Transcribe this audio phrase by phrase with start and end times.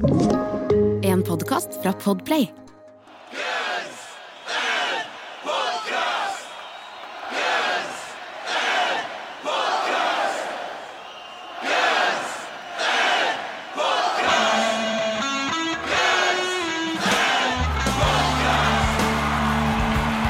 [0.00, 2.48] En podkast fra Podplay.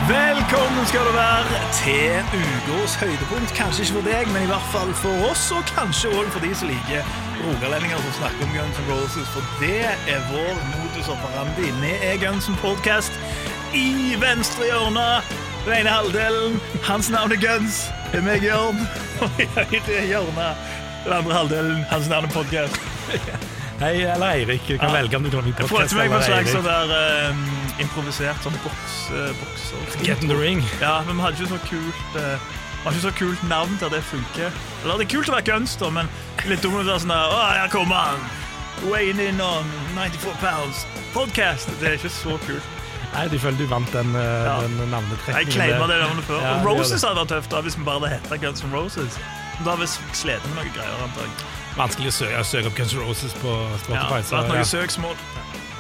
[0.09, 3.53] Velkommen skal du være til ukas høydepunkt.
[3.57, 6.51] Kanskje ikke for deg, men i hvert fall for oss, og kanskje òg for de
[6.57, 7.03] som liker
[7.41, 9.79] rogalendinger som snakker om Guns N' Roses, for det
[10.13, 11.71] er vår modus operandi.
[11.81, 13.13] Vi er Guns N' Podcast
[13.77, 15.07] i venstre hjørne.
[15.65, 18.81] Den ene halvdelen, hans navn er Guns, det er meg, Jørn.
[19.25, 20.51] Og i høyre hjørne,
[21.05, 22.81] den andre halvdelen, hans navn er Podcast.
[23.81, 24.61] Hei, eller Eirik.
[24.69, 24.97] Du kan Ja.
[25.01, 26.57] velge om du kan bli Jeg podcast følte meg på en eller slags Eirik.
[26.57, 30.03] sånn der eh, improvisert sånn boks, eh, bokser.
[30.05, 30.65] Get in the ring.
[30.81, 32.37] Ja, men vi hadde ikke så kult uh,
[32.81, 34.53] vi hadde ikke så kult navn til at det funker.
[34.83, 36.09] Eller det er kult å være da, men
[36.49, 38.29] litt dumt å være sånn der Å, her kommer han!
[38.89, 40.87] Weighing in on 94 pounds.
[41.13, 41.69] Podcast.
[41.81, 42.65] Det er ikke så kult.
[43.13, 44.61] Nei, du føler du vant den, uh, Ja.
[44.65, 45.51] den navnetrekningen.
[45.51, 46.41] Jeg claima det navnet før.
[46.41, 49.19] Ja, Roses hadde vært tøft da hvis vi bare hadde hett Guns N' Roses.
[49.65, 51.03] Da hadde vi slitt med noen greier.
[51.05, 51.49] antar jeg.
[51.77, 54.23] Vanskelig å søke, søke opp Guns N' Roses på Ja, Spotify.
[54.35, 54.71] har vært noen ja.
[54.73, 55.17] søksmål.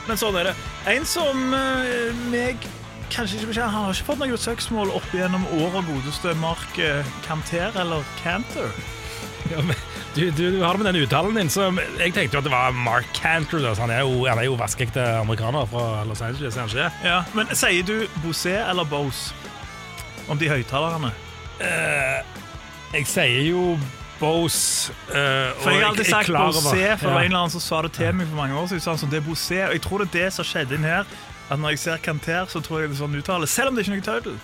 [0.08, 0.54] Men sånn er det.
[0.90, 2.64] En som eh, meg
[3.10, 7.74] kanskje ikke Han har ikke fått noe søksmål opp gjennom året, godeste Mark eh, Canter
[7.80, 8.70] eller Canter.
[9.50, 9.74] Ja, men
[10.14, 12.52] du, du, du har det med den uttalen din, så jeg tenkte jo at det
[12.52, 13.62] var Mark Cantor.
[13.64, 16.90] Da, han er jo, han er jo vaskeekte amerikaner fra Los Angeles, han ikke?
[17.06, 19.34] Ja, Men sier du Bosé eller Bose
[20.30, 21.10] om de høyttalerne?
[21.60, 22.20] Uh,
[22.94, 23.64] jeg sier jo
[24.20, 24.92] Bose.
[25.08, 25.14] Uh,
[25.62, 27.24] For jeg har alltid sagt Bose, for det var Ja.
[27.24, 28.98] en eller annen som sa det til meg for mange år siden.
[29.00, 31.04] Så det er Bosé, og jeg tror det er det som skjedde inn her.
[31.50, 33.46] At når jeg ser Canter, så tror jeg det er sånn uttale.
[33.48, 34.38] Selv om det ikke er noe tøddel.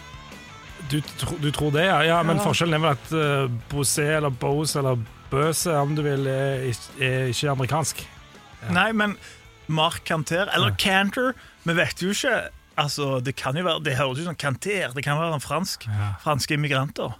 [0.91, 2.01] Du, tro- du tror det, ja?
[2.03, 2.43] ja men Ja.
[2.45, 4.99] forskjellen er vel at uh, Bosé eller Bose eller
[5.31, 8.07] Bøse, om du vil, er, ikke- er ikke amerikansk.
[8.71, 9.17] Nei, men
[9.69, 11.33] Mark Canter, eller Canter,
[11.65, 15.03] vi vet jo ikke Altså, Det kan jo være, det høres ut som Canter, det
[15.03, 15.87] kan være en fransk,
[16.23, 17.15] franske immigranter.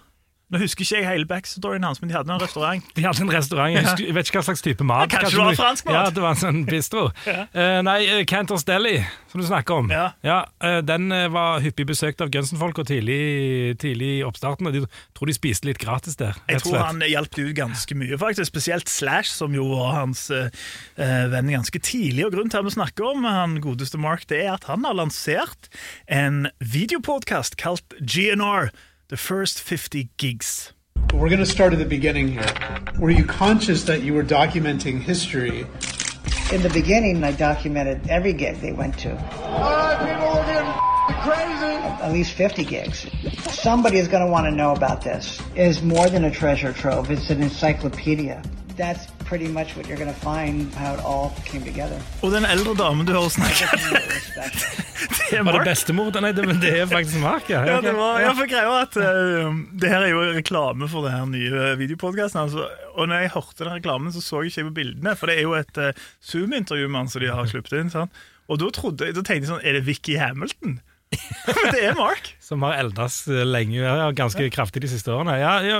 [0.47, 2.83] Nå husker ikke jeg hele backstoryen hans, men de hadde en restaurant.
[2.95, 5.01] De hadde en restaurant, jeg, husker, jeg vet ikke hva slags type mat.
[5.11, 5.95] Ja, kanskje Kanskje det var fransk mat?
[5.97, 7.07] Ja, det var en sånn bistro.
[7.57, 8.95] Eh, nei, uh, Cantors Deli,
[9.31, 9.87] som du snakker om.
[9.91, 10.37] Ja.
[10.61, 14.69] eh, den eh, var hyppig besøkt av Gunsen-folk og tidlig, tidlig i oppstarten.
[14.69, 14.81] Og de
[15.17, 16.37] tror de spiste litt gratis der.
[16.51, 18.51] Jeg tror han hjalp ut ganske mye, faktisk.
[18.51, 20.27] Spesielt Slash, som jo var hans
[20.97, 22.27] venn ganske tidlig.
[22.27, 24.97] Og grunnen til at vi snakker om han godeste Mark, det er at han har
[24.99, 25.71] lansert
[26.05, 28.71] en videopodkast kalt GNR,
[29.09, 30.73] The First 50 Gigs.
[31.13, 32.53] We're going to start at the beginning here.
[32.99, 35.61] Were you conscious that you were documenting history?
[36.51, 39.11] In the beginning, I documented every gig they went to.
[42.01, 43.07] At least 50 gigs.
[43.49, 45.41] Somebody is going to want to know about this.
[45.55, 48.43] It is more than a treasure trove, it's an encyclopedia.
[48.75, 51.99] That's pretty much what you're going to find how it all came together.
[52.23, 56.09] Og den eldre damen du hører snakke, det er Var det bestemor?
[56.23, 57.61] Nei, det, men det er faktisk Mark, ja.
[57.67, 59.51] Ja, det var, ja, for greia at uh,
[59.81, 62.41] Det her er jo reklame for det her nye videopodkasten.
[62.45, 65.15] Altså, og når jeg hørte den reklamen, så så jeg ikke på bildene.
[65.19, 65.91] For det er jo et uh,
[66.23, 67.91] Zoom-intervju med han som de har sluppet inn.
[67.93, 68.23] Sant?
[68.47, 70.77] Og da, trodde, jeg- da tenkte jeg sånn Er det Vicky Hamilton?
[71.47, 72.33] Men det er Mark.
[72.43, 75.37] Som har eldes eh, lenge, ja, ganske kraftig de siste årene.
[75.39, 75.77] Ja, ja,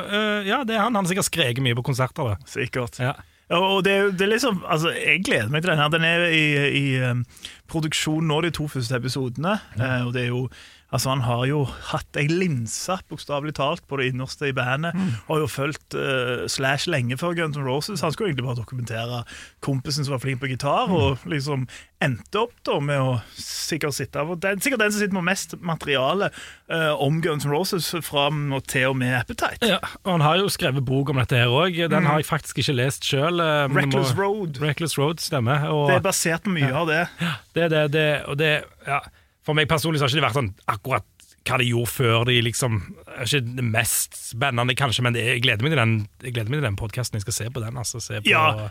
[0.47, 0.95] ja, det er han.
[0.95, 2.29] Han har sikkert skreket mye på konserter.
[2.35, 2.37] Da.
[2.47, 2.99] Sikkert.
[3.03, 3.15] Ja.
[3.49, 5.87] Og det, det er liksom, altså, Jeg gleder meg til den her.
[5.87, 7.25] Den er i, i um,
[7.67, 9.55] produksjon nå, de to første episodene.
[9.79, 10.47] Eh, og det er jo
[10.91, 14.95] Altså Han har jo hatt ei linse, bokstavelig talt, på det innerste i bandet.
[15.27, 18.01] Har jo fulgt uh, Slash lenge før Guns N' Roses.
[18.05, 19.23] Han skulle egentlig bare dokumentere
[19.65, 21.67] kompisen som var flink på gitar, og liksom
[22.03, 26.29] endte opp da med å sikkert sitte den, Sikkert den som sitter med mest materiale
[26.71, 29.67] uh, om Guns N' Roses fram og til og med Appetite.
[29.67, 31.83] Ja, og Han har jo skrevet bok om dette her òg.
[31.91, 33.43] Den har jeg faktisk ikke lest sjøl.
[33.75, 34.61] Reckless Road.
[34.63, 35.67] Reckless Road stemmer.
[35.67, 37.03] Og Det er basert på mye av det.
[37.19, 38.51] Ja, det, det, det, og det
[38.87, 39.01] ja.
[39.47, 41.07] For meg personlig så har ikke det vært sånn akkurat
[41.47, 42.81] hva de gjorde før de liksom
[43.23, 46.67] Ikke det mest spennende, kanskje, men det, jeg gleder meg til den Jeg meg til
[46.67, 47.19] den podkasten.
[47.19, 47.79] Jeg skal se på den.
[47.79, 48.69] altså se på, Ja.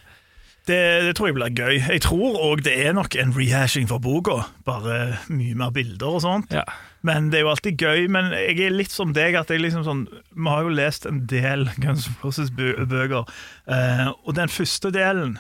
[0.67, 1.77] Det, det tror jeg blir gøy.
[1.79, 4.41] Jeg tror òg det er nok en rehashing for boka.
[4.67, 6.51] Bare mye mer bilder og sånt.
[6.51, 6.65] Ja.
[7.07, 8.09] Men det er jo alltid gøy.
[8.11, 9.39] Men jeg er litt som deg.
[9.39, 13.31] at jeg liksom sånn, Vi har jo lest en del Guns N' Roses-bøker.
[13.71, 15.39] uh, og den første delen,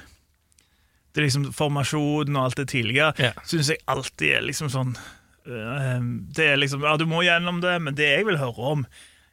[1.12, 3.34] det er liksom formasjonen og alt det tidligere, yeah.
[3.42, 5.15] syns jeg alltid er liksom sånn eh,
[5.46, 8.86] Det er liksom Ja, du må gjennom det, men det jeg vil høre om,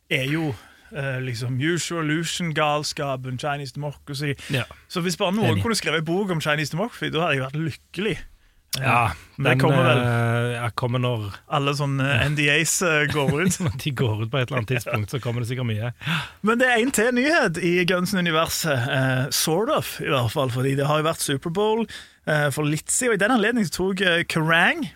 [0.10, 0.54] er jo
[0.94, 4.36] Uh, liksom Usual Illusion, galskapen, Chinese Democracy.
[4.54, 4.62] Ja.
[4.88, 5.63] Så hvis bare noen Enig.
[5.63, 8.13] kunne skrevet bok om Chinese Democracy, da hadde jeg vært lykkelig.
[8.77, 10.00] Ja, Men det kommer vel.
[10.62, 13.60] uh, kommer når Alle sånne NDAs eh, går ut.
[13.62, 15.92] når de går ut på et eller annet tidspunkt, så kommer det sikkert mye.
[16.42, 18.88] Men det er en til nyhet i Gunsen-universet.
[18.98, 20.50] eh, sort of, i hvert fall.
[20.54, 23.13] Fordi det har jo vært Superbowl uh, for litt siden.
[23.13, 24.89] Og i den anledning tok uh, Kerrang!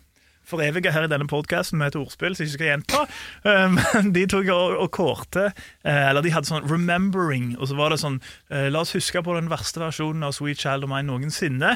[0.47, 3.01] For evige her i denne podkasten med et ordspill som jeg ikke skal gjenta.
[3.44, 7.75] eh, Men de tok og, og kårte eh, Eller de hadde sånn 'remembering', og så
[7.75, 10.94] var det sånn eh, La oss huske på den verste versjonen av Sweet Child of
[10.94, 11.75] Mine noensinne.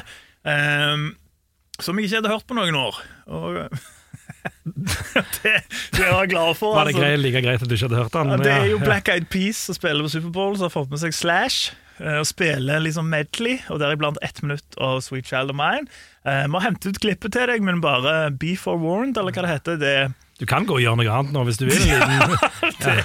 [1.82, 2.98] som jeg ikke hadde hørt på noen år.
[3.32, 3.54] Og
[5.42, 5.54] det,
[5.94, 6.74] det var jeg glad for.
[6.74, 7.02] Var det altså.
[7.04, 8.30] greit, like greit at du ikke hadde hørt den?
[8.32, 11.02] Ja, det er jo Black Eyed Peas som spiller på Superbowl, som har fått med
[11.02, 11.72] seg Slash.
[12.00, 15.88] Eh, Og spiller liksom medley, og deriblant ett minutt av Sweet Child of Mine.
[16.24, 19.80] Jeg Må hente ut klippet til deg, men bare be forewarned, eller hva det heter.
[19.82, 19.96] Det,
[20.40, 21.82] Du kan gå og gjøre noe annet nå hvis du vil.
[21.92, 22.00] ja,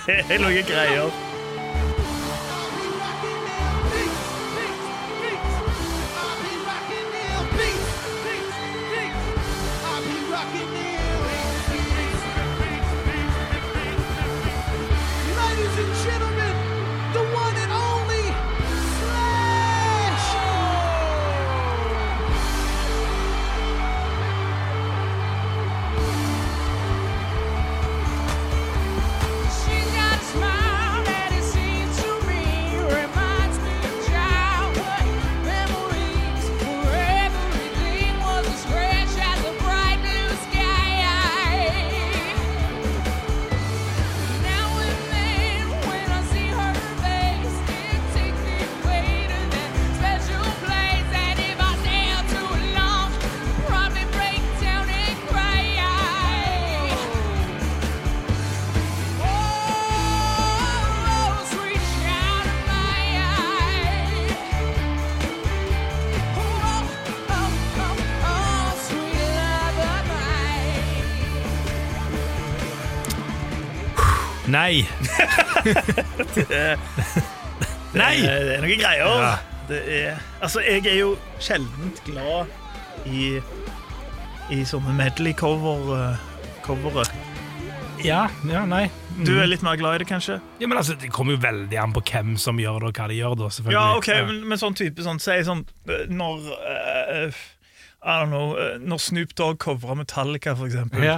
[0.06, 1.37] det er noen greier.
[74.48, 74.86] Nei!
[77.98, 78.16] Nei!
[78.22, 79.08] Det, det er noen greier.
[79.08, 79.32] Ja.
[79.68, 81.10] Det er, altså, jeg er jo
[81.44, 82.48] sjeldent glad
[83.12, 83.42] i,
[84.56, 85.82] i sånne medley-cover.
[85.98, 86.22] eh,
[86.64, 87.04] covere.
[88.06, 88.86] Ja, ja, nei.
[89.26, 90.38] Du er litt mer glad i det, kanskje?
[90.62, 93.08] Ja, men altså, Det kommer jo veldig an på hvem som gjør det, og hva
[93.10, 93.36] de gjør.
[93.40, 93.80] da, selvfølgelig.
[93.80, 97.40] Ja, ok, men, men sånn type sånn, Si sånn eh, når uh,
[98.06, 98.54] I don't know
[98.86, 101.18] Når Snoop Dogg covra Metallica, for eksempel, Ja.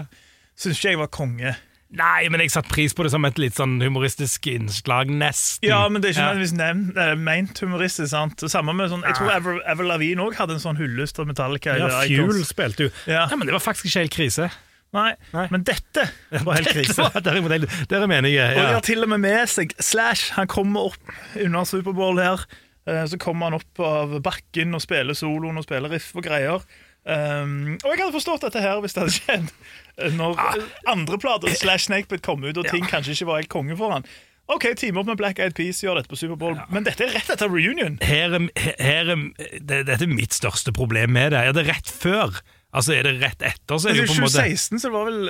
[0.57, 1.51] syns ikke jeg var konge.
[1.89, 5.65] Nei, men jeg satte pris på det som et litt sånn humoristisk innslag, nesten.
[5.65, 8.11] Ja, men det er ikke nødvendigvis nevnt, eh, meint humoristisk.
[8.11, 8.37] sant?
[8.45, 11.77] Samme med sånn, Jeg tror Ever, Ever Lavigne òg hadde en sånn hyllest av Metallica.
[11.79, 12.89] Ja, Fuel spilte jo.
[13.07, 13.25] Ja.
[13.29, 14.51] Ja, men det var faktisk ikke helt krise.
[14.93, 15.47] Nei, Nei.
[15.53, 16.05] men dette
[16.45, 17.09] var helt krise.
[17.25, 17.41] Der er
[17.89, 18.47] der er ja.
[18.53, 20.31] Og de har til og med med seg Slash.
[20.37, 22.45] Han kommer opp under Superbowl her.
[22.87, 26.61] eh, Så kommer han opp av bakken og spiller soloen og spiller riff og greier.
[27.07, 29.45] Um, og jeg hadde forstått dette her hvis det hadde skjedd
[30.03, 30.57] eh, når ah.
[30.91, 34.05] andre plater Slash Snakebit kom ut og ting kanskje ikke var helt konge for han.
[34.49, 37.29] OK, team opp med Black Eyed Peas, gjør dette på Superbowl, men dette er rett
[37.29, 37.99] etter reunion.
[38.01, 38.47] Her er,
[38.81, 39.25] her er,
[39.61, 41.43] det, dette er mitt største problem med det.
[41.45, 42.41] Er det rett før?
[42.69, 43.79] Altså, er det rett etter?
[43.81, 45.23] Så er Det er jo på en måte 2016, så det var vel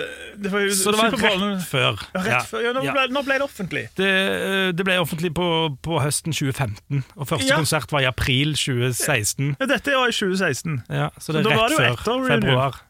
[0.43, 2.01] det var jo Så det var rett før.
[2.11, 2.63] Ja, rett før.
[2.65, 2.95] Ja, Ja.
[2.97, 3.83] Ble, nå, ble det offentlig?
[3.95, 5.47] Det, eh, det ble offentlig på,
[5.87, 9.55] på høsten 2015, og første konsert var i april 2016.
[9.55, 10.83] Ja, dette var i 2016.
[10.89, 12.81] Ja, så det er var rett det før februar.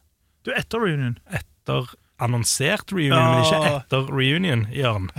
[0.41, 1.19] Du, etter reunion.
[1.29, 5.11] Etter annonsert reunion, men ikke etter reunion, Jørn.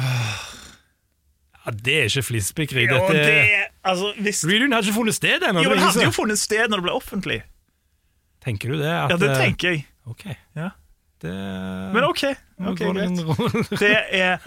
[1.61, 2.57] Ja, det er ikke
[2.89, 5.63] Dette det, altså, hvis, Reunion hadde ikke funnet sted ennå.
[5.63, 7.43] jo, det hadde jo funnet sted når det ble offentlig.
[8.45, 8.91] Tenker du det?
[8.91, 9.87] At, Ja, det eh, tenker jeg.
[10.09, 10.27] Ok.
[10.57, 10.71] Ja.
[11.21, 11.33] Det,
[11.93, 12.25] Men OK.
[12.73, 13.81] okay det greit.
[13.81, 14.39] Det er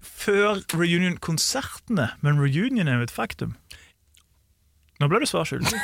[0.00, 3.52] før reunion-konsertene, men reunion er jo et faktum.
[5.00, 5.76] Nå ble du svar skyldig.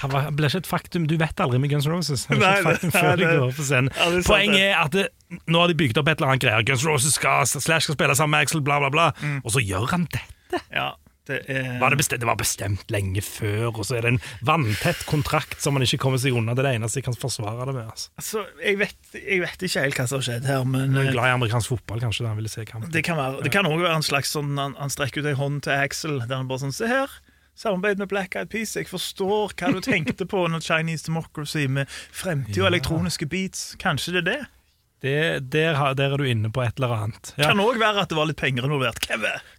[0.00, 1.04] Han ble ikke et faktum.
[1.08, 2.22] Du vet aldri med Guns Roses.
[2.28, 3.90] Det Nei, ikke et faktum før de går på scenen.
[3.92, 5.06] Ja, det Poenget er at det,
[5.44, 6.64] nå har de bygd opp et eller annet greier.
[6.70, 9.10] Guns Roses skal, Slash skal spille sammen med Axel, bla, bla, bla.
[9.20, 9.42] Mm.
[9.44, 10.62] Og så gjør han dette!
[10.72, 10.94] Ja,
[11.30, 14.20] det er Var det, bestemt, det var bestemt lenge før, og så er det en
[14.46, 16.56] vanntett kontrakt som man ikke kommer seg unna.
[16.56, 17.88] Det er det eneste jeg kan forsvare det med.
[17.90, 18.12] Altså.
[18.20, 21.10] altså, jeg, vet, jeg vet ikke helt hva som har skjedd her, men Jeg er
[21.12, 22.92] eh, glad i amerikansk fotball, kanskje, da han ville se kampen.
[22.94, 25.76] det kan være også være en slags sånn Han, han strekker ut ei hånd til
[25.76, 27.12] Axel, der han bare sånn Se her.
[27.60, 28.72] Samarbeid med Black Eyed Peas.
[28.76, 33.74] Jeg forstår hva du tenkte på når Chinese Democracy med fremtid og elektroniske beats.
[33.82, 34.40] Kanskje det er det?
[35.00, 37.30] Det, der, der er du inne på et eller annet.
[37.38, 37.48] Ja.
[37.48, 39.00] Kan òg være at det var litt penger involvert.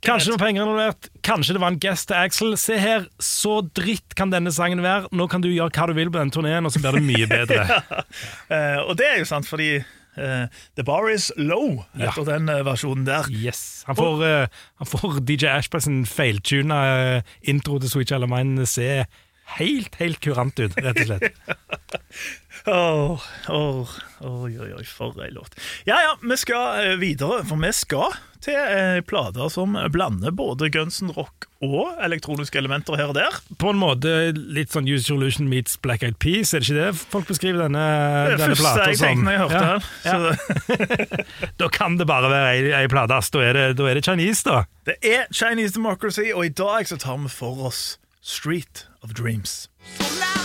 [0.05, 2.53] Kanskje det var penger involvert, kanskje det var en guest til Axel.
[2.61, 5.09] Se her, så dritt kan denne sangen være.
[5.17, 7.29] Nå kan du gjøre hva du vil på den turneen, og så blir det mye
[7.37, 7.81] bedre.
[8.53, 10.45] Eh, og det er jo sant, fordi uh,
[10.77, 13.25] The bar is low etter den uh, versjonen der.
[13.33, 13.81] Yes.
[13.89, 14.23] Han får,
[14.77, 16.81] han får DJ Ashby sin feiltuna
[17.41, 18.91] intro til Sweet Child of Mine se
[19.59, 21.31] helt, helt kurant ut, rett og slett.
[22.65, 23.89] Åh, oh,
[24.21, 25.55] oi, oi, oi, for ei låt.
[25.87, 30.69] Ja, ja, vi skal eh, videre, for vi skal til eh, plater som blander både
[30.73, 33.39] Guns N' Rock og elektroniske elementer her og der.
[33.61, 37.01] På en måte litt sånn Use Solution meets Black Eyed Peas, er det ikke det
[37.15, 37.81] folk beskriver denne,
[38.29, 39.07] Det er det første jeg som?
[39.07, 39.63] tenkte når jeg hørte
[40.05, 40.19] Ja.
[40.21, 40.37] den.
[41.41, 43.17] Så Da kan det bare være ei, ei plate.
[43.33, 44.61] Da er, det, da er det Chinese, da.
[44.89, 49.67] det er Chinese Democracy, og i dag så tar vi for oss Street of Dreams.
[49.99, 50.40] So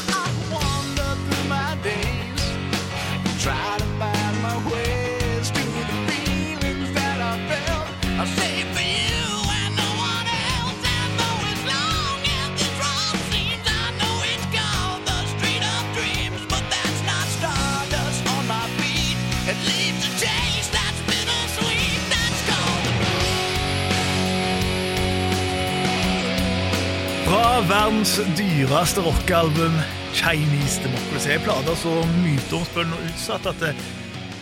[27.26, 29.75] Fra verdens dyreste rockealbum,
[30.14, 31.33] Chinese Democracy.
[31.35, 33.73] En plate så myteomspunnet og utsatt at det,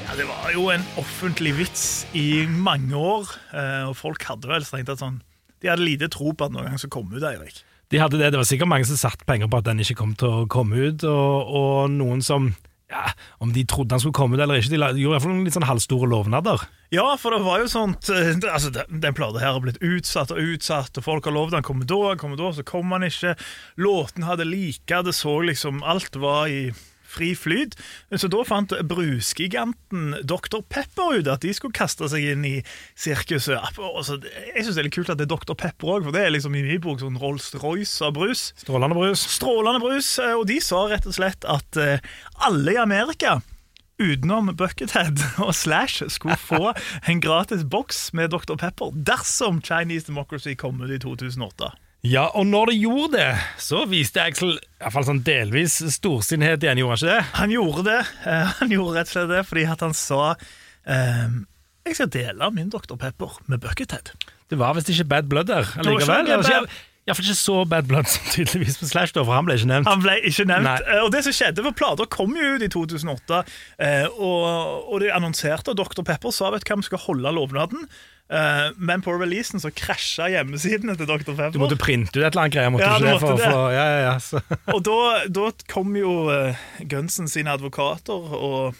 [0.05, 1.85] ja, det var jo en offentlig vits
[2.17, 3.31] i mange år.
[3.57, 5.23] eh, Og folk hadde vel strengt tatt sånn
[5.63, 7.63] De hadde lite tro på at noen gang skulle komme ut, Eirik.
[7.91, 10.13] De hadde det, det var sikkert mange som satte penger på at den ikke kom
[10.19, 12.53] til å komme ut, og, og noen som
[12.93, 15.33] ja, Om de trodde han skulle komme det eller ikke, de gjorde i hvert fall
[15.33, 16.65] noen litt sånn halvstore lovnader.
[16.95, 20.35] Ja, for det var jo sånt eh, altså, Den, den plata her har blitt utsatt
[20.35, 23.07] og utsatt, og folk har lovd han kommer da, han kommer da, så kom han
[23.09, 23.35] ikke.
[23.81, 26.69] Låten hadde like, det så liksom Alt var i
[27.15, 27.77] fri flyt.
[28.19, 30.61] Så da fant brusgiganten Dr.
[30.69, 32.55] Pepper ut at de skulle kaste seg inn i
[32.99, 33.59] sirkuset.
[33.79, 35.55] Og så- Jeg syns det er litt kult at det er Dr.
[35.55, 38.53] Pepper òg, for det er liksom i min bok sånn Rolls-Royce av brus.
[38.57, 39.21] Strålende brus.
[39.39, 41.99] Strålende brus, eh, og de sa rett og slett at eh,
[42.45, 43.41] alle i Amerika
[43.99, 46.73] utenom Buckethead og Slash skulle få
[47.09, 48.57] en gratis boks med Dr.
[48.57, 51.71] Pepper dersom Chinese Democracy kom ut i 2008.
[52.05, 53.29] Ja, og når det gjorde det,
[53.65, 57.27] så viste Axel i hvert fall sånn delvis storsinnhet igjen, gjorde han ikke det?
[57.41, 58.01] Han gjorde det.
[58.29, 60.23] eh, Han gjorde rett og slett det fordi han sa
[60.85, 61.39] ehm,
[61.85, 62.97] jeg skal dele min Dr.
[63.01, 64.13] Pepper med Buckethead.
[64.53, 65.95] Det var visst ikke Bad Blood der allikevel.
[65.95, 69.29] ikke Det var Bad- ikke- Iallfall ikke så Bad Blood som tydeligvis på Slash, for
[69.37, 69.89] han ble ikke nevnt.
[69.91, 70.65] Han ble ikke nevnt.
[70.65, 70.79] Nei.
[70.89, 73.43] Eh, Og det som skjedde, for Plata kom jo ut i 2008,
[73.79, 76.01] eh, og, og de annonserte, og Dr.
[76.03, 77.85] Pepper sa vet hva, vi skal holde lovnaden.
[78.35, 81.31] Eh, Men på releasen så krasja hjemmesidene til Dr.
[81.35, 81.53] Pepper.
[81.55, 83.51] Du måtte printe ut et eller annet greier, måtte Ja, du måtte det.
[83.53, 84.17] for, ja, ja.
[84.75, 84.99] Og da,
[85.31, 88.75] da kom jo uh, Gunsen sine advokater og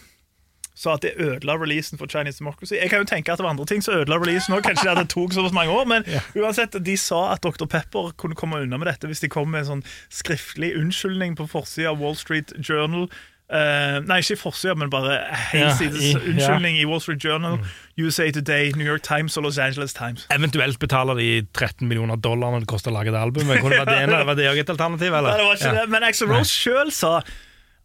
[0.75, 2.75] sa at det ødela releasen for Chinese Democracy.
[2.75, 4.65] Jeg kan jo tenke at det var andre ting som ødela releasen òg.
[4.65, 6.03] Kanskje det tok så mange år, men
[6.41, 7.63] uansett, de sa at Dr.
[7.71, 11.47] Pepper kunne komme unna med dette hvis de kom med en sånn skriftlig unnskyldning på
[11.47, 13.07] forsida av Wall Street Journal.
[13.45, 15.19] Eh, nei, ikke i forsida, men bare
[15.51, 17.59] helsides Ja, unnskyldning unnskyldning i Wall Street Journal,
[18.01, 20.25] USA Today, New York Times og Los Angeles Times.
[20.33, 23.45] Eventuelt betaler de 13 millioner dollar når det koster å lage et album.
[23.45, 25.29] Men Kunne det vært det, var det òg et alternativ, eller?
[25.29, 25.77] Nei, det var ikke Ja.
[25.81, 27.19] det, men Axel Rose sjøl sa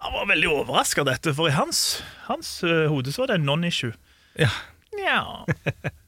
[0.00, 3.43] han var veldig overraska av dette, for i hans, hans uh, hode så var det
[3.43, 3.93] en non-issue.
[4.40, 4.49] Ja.
[4.97, 5.21] Nja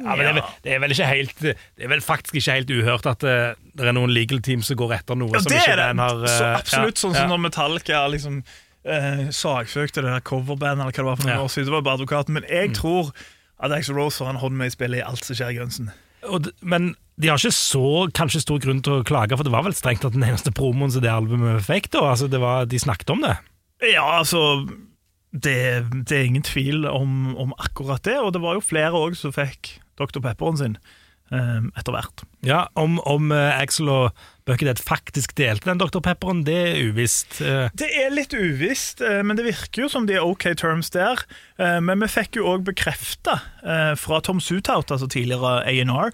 [0.00, 2.70] Ja, men det, er, det er vel ikke helt Det er vel faktisk ikke helt
[2.72, 3.34] uhørt at det,
[3.76, 5.88] det er noen legal team som går etter noe Ja, som det ikke det.
[5.92, 7.30] den har så eh, absolutt ja, sånn som ja.
[7.30, 8.40] når Metallica liksom
[8.84, 11.40] eh, saksøkte det der coverbandet, eller hva det var for noen Ja.
[11.40, 11.44] Mm.
[11.44, 11.64] år siden.
[11.66, 12.32] Det var bare advokaten.
[12.34, 13.12] Men jeg tror
[13.62, 15.90] at Axel Rose har en hånd med i spillet i alt som skjer i Gunsen.
[16.28, 19.52] Og d- Men de har ikke så kanskje stor grunn til å klage, for det
[19.52, 21.90] var vel strengt tatt den eneste promoen som det albumet fikk.
[21.90, 23.36] da altså det var, De snakket om det.
[23.92, 24.66] Ja, altså
[25.32, 29.14] det, det er ingen tvil om, om akkurat det, og det var jo flere òg
[29.16, 30.20] som fikk Dr.
[30.20, 30.76] Pepperen sin
[31.30, 32.22] etter hvert.
[32.42, 34.10] Ja, Om, om eh, Axel og
[34.48, 36.00] Buckethead faktisk delte den Dr.
[36.02, 37.38] Pepperen, det er uvisst.
[37.44, 40.90] Eh, Det er litt uvisst, eh, men det virker jo som de er OK terms
[40.90, 41.22] der.
[41.60, 43.38] Eh, Men vi fikk jo òg bekrefta
[44.00, 46.10] fra Tom Suthout, altså tidligere A&R,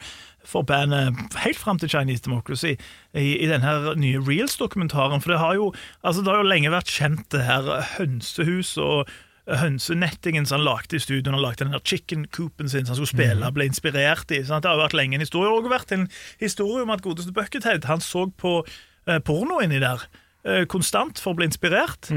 [0.46, 2.74] for bandet helt fram til Chinese Democracy,
[3.14, 5.22] i, i denne her nye Reels-dokumentaren.
[5.22, 5.72] For det har, jo,
[6.04, 9.08] altså det har jo lenge vært kjent, det her hønsehuset og
[9.46, 11.32] hønsenettingen som han lagde i studio.
[11.32, 14.40] Han lagde den der chicken coopen sin som han skulle spille, ble inspirert i.
[14.46, 14.64] Sant?
[14.64, 15.50] Det har jo vært lenge en historie.
[15.52, 16.08] Også vært en
[16.42, 18.58] historie om at godeste Buckethead han så på
[19.06, 20.02] eh, porno inni der.
[20.46, 22.10] eh, Konstant for å bli inspirert.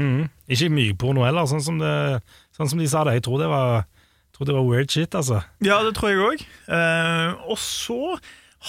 [0.48, 1.94] ikke mye porno heller, sånn som, det,
[2.56, 3.18] sånn som de sa det.
[3.20, 3.84] Jeg tror det var,
[4.36, 5.42] tror det var weird shit, altså.
[5.62, 6.46] Ja, det tror jeg òg.
[7.50, 8.18] og så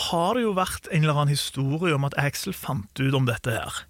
[0.07, 3.51] har det jo vært en eller annen historie om at Axel fant ut om dette
[3.51, 3.81] her.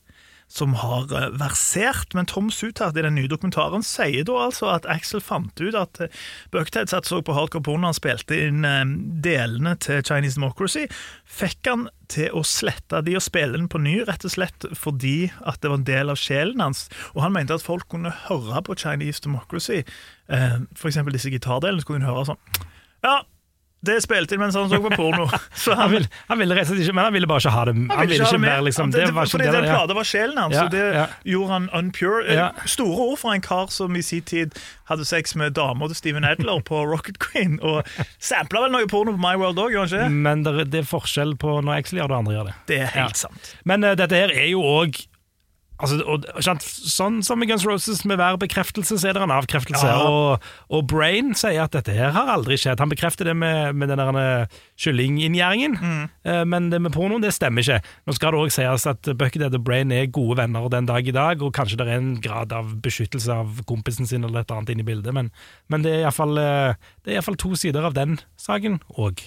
[0.51, 4.89] Som har eh, versert, men Tom Suthard i den nye dokumentaren sier da altså at
[4.91, 6.03] Axel fant ut at
[6.51, 8.85] Buckthead Buckhead satt så på hardcore porno han spilte inn eh,
[9.23, 10.87] delene til Chinese Democracy.
[11.25, 15.31] Fikk han til å slette de og spille den på ny, rett og slett fordi
[15.45, 16.89] at det var en del av sjelen hans.
[17.13, 19.83] Og han mente at folk kunne høre på Chinese Democracy,
[20.27, 20.99] f.eks.
[21.11, 22.41] disse gitardelene, så kunne de høre sånn
[23.03, 23.21] Ja,
[23.81, 25.25] Det spilte spilt inn mens han så på porno.
[25.61, 27.53] Så Han, han, ville, han ville rett og slett ikke, men han ville bare ikke
[27.55, 27.73] ha det.
[27.73, 28.63] Han, ville ha ikke det med.
[28.67, 29.73] liksom det, det var ikke Fordi det, den ja.
[29.77, 31.05] plata var sjelen hans, Ja, og det ja.
[31.33, 32.21] gjorde han unpure.
[32.27, 32.47] Eh, Ja.
[32.65, 34.53] Store ord fra en kar som i sin tid
[34.91, 37.81] hadde sex med dama til Steven Adler på Rocket Queen, og
[38.21, 40.21] sampla vel noe porno på My World òg, gjorde han ikke det?
[40.29, 42.57] Men det, det er forskjell på når Axel gjør det, og andre gjør det.
[42.69, 43.55] Det er helt sant.
[43.65, 45.01] Men uh, dette her er jo òg
[45.81, 46.27] altså, og,
[46.91, 49.87] Sånn som i Guns Roses, med hver bekreftelse så er det en avkreftelse.
[49.87, 50.07] Ja.
[50.07, 52.81] Og, og Brain sier at dette her har aldri skjedd.
[52.81, 56.09] Han bekrefter det med, med den eh, kyllinginngjæringen, Mm.
[56.27, 57.79] Eh, men det med pornoen det stemmer ikke.
[58.05, 61.15] Nå skal det òg sies at Buckethead og Brain er gode venner den dag i
[61.15, 64.73] dag, og kanskje det er en grad av beskyttelse av kompisen sin eller et annet
[64.73, 65.31] inn i bildet, men,
[65.71, 69.25] men det er iallfall uh, to sider av den saken òg.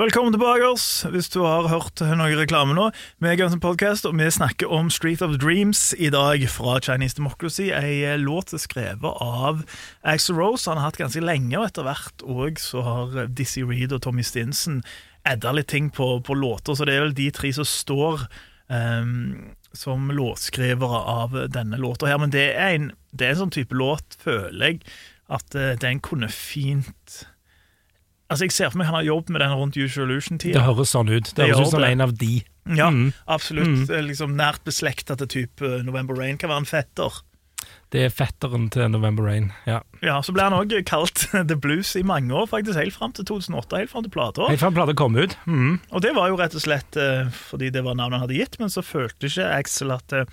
[0.00, 2.86] Velkommen tilbake, oss, hvis du har hørt noe reklame nå.
[3.20, 7.18] Vi er Guns Podcast, og vi snakker om Street of Dreams i dag fra Chinese
[7.18, 7.66] Democracy.
[7.76, 9.60] Ei låt skrevet av
[10.00, 10.64] Axel Rose.
[10.70, 14.24] Han har hatt ganske lenge, og etter hvert òg så har Dizzie Reed og Tommy
[14.24, 14.78] Stinson
[15.28, 18.24] edda litt ting på, på låter, så det er vel de tre som står
[18.72, 22.16] um, som låtskrivere av denne låta her.
[22.24, 24.80] Men det er en, det er en sånn type låt, føler jeg,
[25.28, 27.26] at eh, den kunne fint
[28.32, 30.62] Altså Jeg ser for meg han har jobbet med den rundt Usual Det Illusion-tida.
[30.66, 31.24] høres sånn ut.
[31.30, 32.42] Det Det høres ut som en av de.
[32.76, 33.12] Ja, Mm.
[33.28, 33.88] absolutt.
[33.88, 34.06] Mm.
[34.08, 37.10] Liksom Nært beslekta til type November Rain kan være en fetter.
[37.92, 39.52] Det er fetteren til November Rain.
[39.66, 39.80] Ja.
[40.02, 43.24] Ja, Så ble han òg kalt The Blues i mange år, faktisk helt fram til
[43.24, 43.76] 2008.
[43.82, 44.48] Helt fram til plata.
[44.48, 45.36] Helt fram plata kom ut.
[45.46, 45.78] Mm.
[45.92, 48.58] Og det var jo rett og slett eh, fordi det var navnet han hadde gitt,
[48.58, 50.24] men så følte ikke Axel at eh,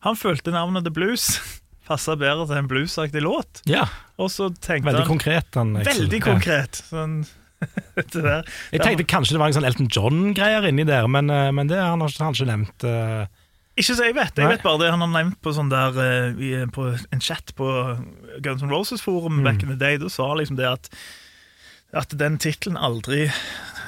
[0.00, 1.38] Han følte navnet The Blues
[1.86, 3.62] passa bedre til en bluesaktig låt.
[3.70, 3.86] Ja,
[4.18, 5.48] Og så tenkte veldig han konkret.
[5.54, 5.74] Han.
[5.86, 6.80] Veldig konkret.
[6.90, 7.20] Sånn,
[7.96, 8.46] det der.
[8.74, 11.78] Jeg tenkte kanskje det var en sånn Elton John-greier inni der, men, eh, men det
[11.80, 12.86] har han ikke, han ikke nevnt.
[12.90, 13.26] eh.
[13.76, 14.32] Ikke så jeg vet.
[14.40, 14.54] Jeg Nei.
[14.54, 17.68] vet bare det han har nevnt på sånn der eh, i, på en chat på
[18.44, 19.98] Guns N' Roses-forum back in the day.
[20.00, 20.90] Da sa liksom det at
[21.96, 23.28] at den tittelen aldri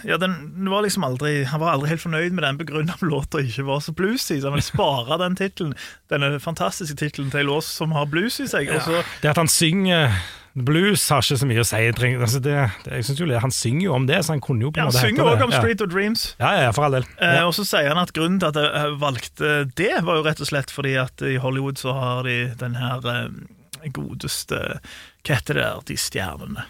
[0.07, 0.35] ja, den,
[0.71, 3.81] var liksom aldri Han var aldri helt fornøyd med den begrunna om låta ikke var
[3.85, 4.38] så bluesy.
[4.38, 5.75] Så han ville spare den titlen,
[6.12, 8.71] Denne fantastiske tittelen til ei lås som har blues i seg.
[8.75, 10.12] Og så Det at han synger
[10.64, 11.83] blues har ikke så mye å si.
[12.09, 14.73] Altså det, det, jeg synes jo Han synger jo om det, så han kunne jo
[14.73, 16.25] på ja, en Han måte synger òg om Street of Dreams.
[16.40, 17.07] Ja, ja, ja, for all del.
[17.23, 20.43] Eh, og så sier han at grunnen til at jeg valgte det, var jo rett
[20.43, 24.58] og slett fordi at i Hollywood så har de den her eh, godeste
[25.23, 26.67] Hva heter det der, de stjernene?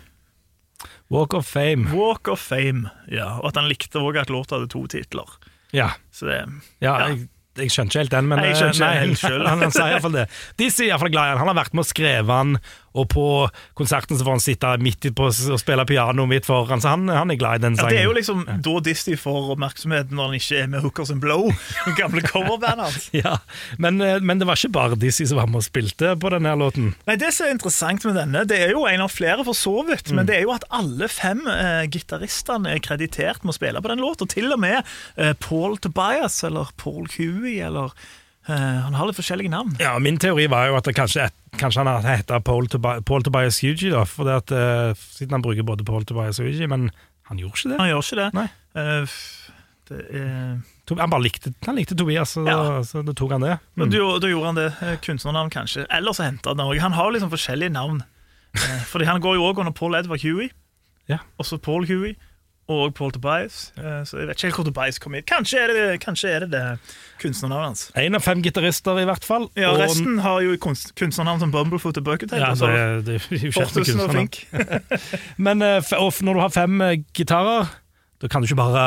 [1.10, 1.88] Walk of Fame.
[1.96, 2.90] Walk of Fame.
[3.08, 5.28] Ja, Og at han likte òg at låta hadde to titler.
[5.72, 6.48] Ja, Så det ja,
[6.84, 7.08] Ja.
[7.08, 9.46] Jeg, jeg skjønner ikke helt den, men Nei, jeg skjønner ikke nei, helt selv.
[9.48, 10.26] han, han sier iallfall det.
[10.60, 11.40] De sier iallfall glad i han.
[11.42, 12.52] Han har vært med og skrevet han,
[12.96, 13.24] og på
[13.78, 17.30] konserten så får han sitte midt på og spille piano midt foran, så han, han
[17.30, 17.92] er glad i den sangen.
[17.92, 17.98] ja.
[17.98, 21.22] Det er jo liksom da Disney får oppmerksomhet når han ikke er med Hookers and
[21.24, 21.48] Blow,
[21.84, 23.08] den gamle coverbandet hans.
[23.18, 23.38] Ja,
[23.82, 26.52] men, eh, men det var ikke bare Dizzie som var med og spilte på denne
[26.60, 26.92] låten.
[27.08, 29.74] Nei, Det som er interessant med denne, det er jo en av flere for så
[29.88, 33.82] vidt, men det er jo at alle fem eh, gitaristene er kreditert med å spille
[33.82, 34.28] på den låta.
[34.28, 34.80] Til og med
[35.16, 37.94] eh, Paul Tobias, eller Paul Huey, eller
[38.48, 39.74] Han har litt forskjellige navn.
[39.80, 41.26] Ja, Min teori var jo at det kanskje,
[41.60, 45.42] kanskje han heter Paul, Tobi Paul Tobias Hugie, da, for det at, uh, siden han
[45.44, 46.88] bruker både Paul Tobias og Hugie, men
[47.28, 47.78] han gjorde ikke det.
[47.82, 48.28] Han gjør ikke det.
[48.38, 48.46] Nei.
[48.78, 49.18] Uh,
[49.88, 52.56] det er Han bare likte, han likte Tobias, så, Ja.
[52.56, 53.58] da, så da tok han det.
[53.76, 53.90] Mm.
[53.92, 54.68] Da, da gjorde han det.
[54.80, 55.86] eh, Kunstnernavn, kanskje.
[55.92, 56.80] Eller så henta han det òg.
[56.80, 58.02] Han har liksom forskjellige navn.
[58.56, 60.48] Eh, Fordi han går jo òg under Paul Edvard Huey.
[61.08, 61.18] Ja.
[61.38, 62.16] Og så Paul Huey.
[62.68, 63.72] Og Paul Tobias.
[63.80, 65.22] Eh, Så jeg vet ikke helt hvor Tobias kom inn.
[65.24, 66.64] Kanskje er det kanskje er det, det
[67.22, 67.84] kunstnernavnet hans.
[67.96, 69.46] En av fem gitarister, i hvert fall.
[69.56, 72.40] Ja, og- Resten har jo kunst, kunstnernavn som Bumblefoot og Buckethead.
[72.40, 72.66] ja, og så
[73.06, 74.12] det, er jo Fortusen og.
[74.12, 74.42] Fink.
[75.38, 77.70] Men eh, og når du har fem eh, gitarer,
[78.20, 78.84] da kan du ikke bare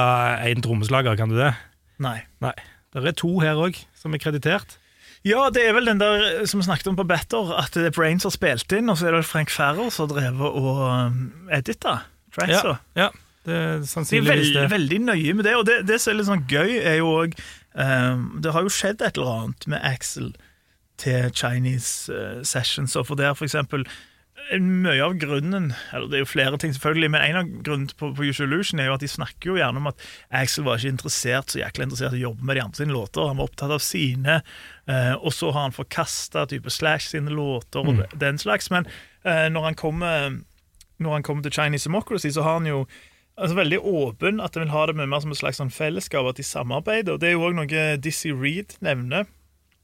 [0.51, 1.53] én trommeslager, kan du det?
[1.99, 2.19] Nei.
[2.41, 2.53] Nei.
[2.93, 4.77] Det er to her òg, som er kreditert.
[5.23, 7.85] Ja, det er vel den der eh, som vi snakket om på Better, at det
[7.89, 11.51] er Brains har spilt inn, og så er det Frank Ferrer som har drevet og
[11.57, 12.01] edita
[12.35, 12.77] tracksa.
[12.97, 13.09] Ja, ja,
[13.47, 14.69] det er De er sannsynligvis veldig, det.
[14.71, 17.35] veldig nøye med det, og det, det som er litt sånn gøy, er jo òg
[18.43, 20.33] Det har jo skjedd et eller annet med Axel
[21.01, 23.85] til Chinese uh, Sessions, og for der for eksempel
[24.51, 27.97] eh, mye av grunnen eller Det er jo flere ting, selvfølgelig, men en av grunnene
[27.97, 30.77] på, på Usual Illusion er jo at de snakker jo gjerne om at Axel var
[30.77, 33.25] ikke interessert så jækla interessert i å jobbe med de andre sine låter.
[33.31, 34.41] Han var opptatt av sine,
[34.85, 38.69] eh, og så har han forkasta type Slash sine låter og den slags.
[38.69, 38.85] Men
[39.23, 40.37] eh, når han kommer
[41.01, 42.83] når han kommer til Chinese Democracy, så har han jo
[43.41, 46.29] altså, veldig åpen at de vil ha det med mer som et slags sånn fellesskap,
[46.29, 47.15] at de samarbeider.
[47.15, 49.25] Og Det er jo òg noe Dizzie Reed nevner.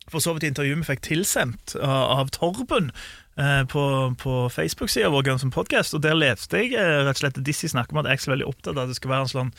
[0.08, 2.93] For så vidt i intervjuet vi fikk tilsendt av, av Torben
[3.36, 3.82] eh, på,
[4.22, 7.91] på Facebook-sida vår, Guns Podcast, og der leste jeg eh, rett og slett Dizzie snakker
[7.98, 9.52] om at jeg er veldig opptatt av at det skal være en sånn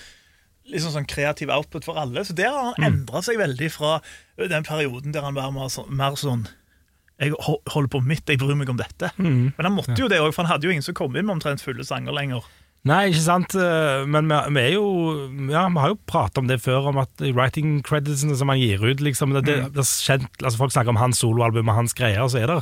[0.68, 2.24] liksom sånn kreativ output for alle.
[2.24, 3.98] Så der har han endra seg veldig fra
[4.40, 6.46] den perioden der han var mer, mer sånn
[7.18, 9.08] jeg holder på mitt, jeg bryr meg om dette.
[9.18, 11.34] Men han måtte jo det òg, for han hadde jo ingen som kom inn med
[11.40, 12.44] omtrent fulle sanger lenger.
[12.86, 14.84] Nei, ikke sant, eh, men vi, vi er jo
[15.50, 18.84] Ja, vi har jo pratet om det før, om at writing creditsene som han gir
[18.84, 21.96] ut, liksom det, det, det er kjent, altså Folk snakker om hans soloalbum og hans
[21.98, 22.60] greier, så er det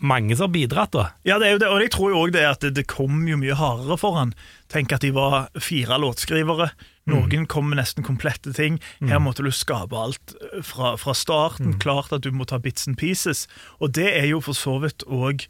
[0.00, 1.10] mange som har bidratt, da.
[1.28, 3.20] Ja, det er jo det, og jeg tror jo òg det at det, det kom
[3.28, 4.32] jo mye hardere for han.
[4.72, 6.70] Tenk at de var fire låtskrivere.
[7.10, 8.78] Noen kom med nesten komplette ting.
[9.02, 11.74] Her måtte du skape alt eh, fra, fra starten.
[11.82, 13.44] Klart at du må ta bits and pieces.
[13.80, 15.44] Og det er jo for så vidt òg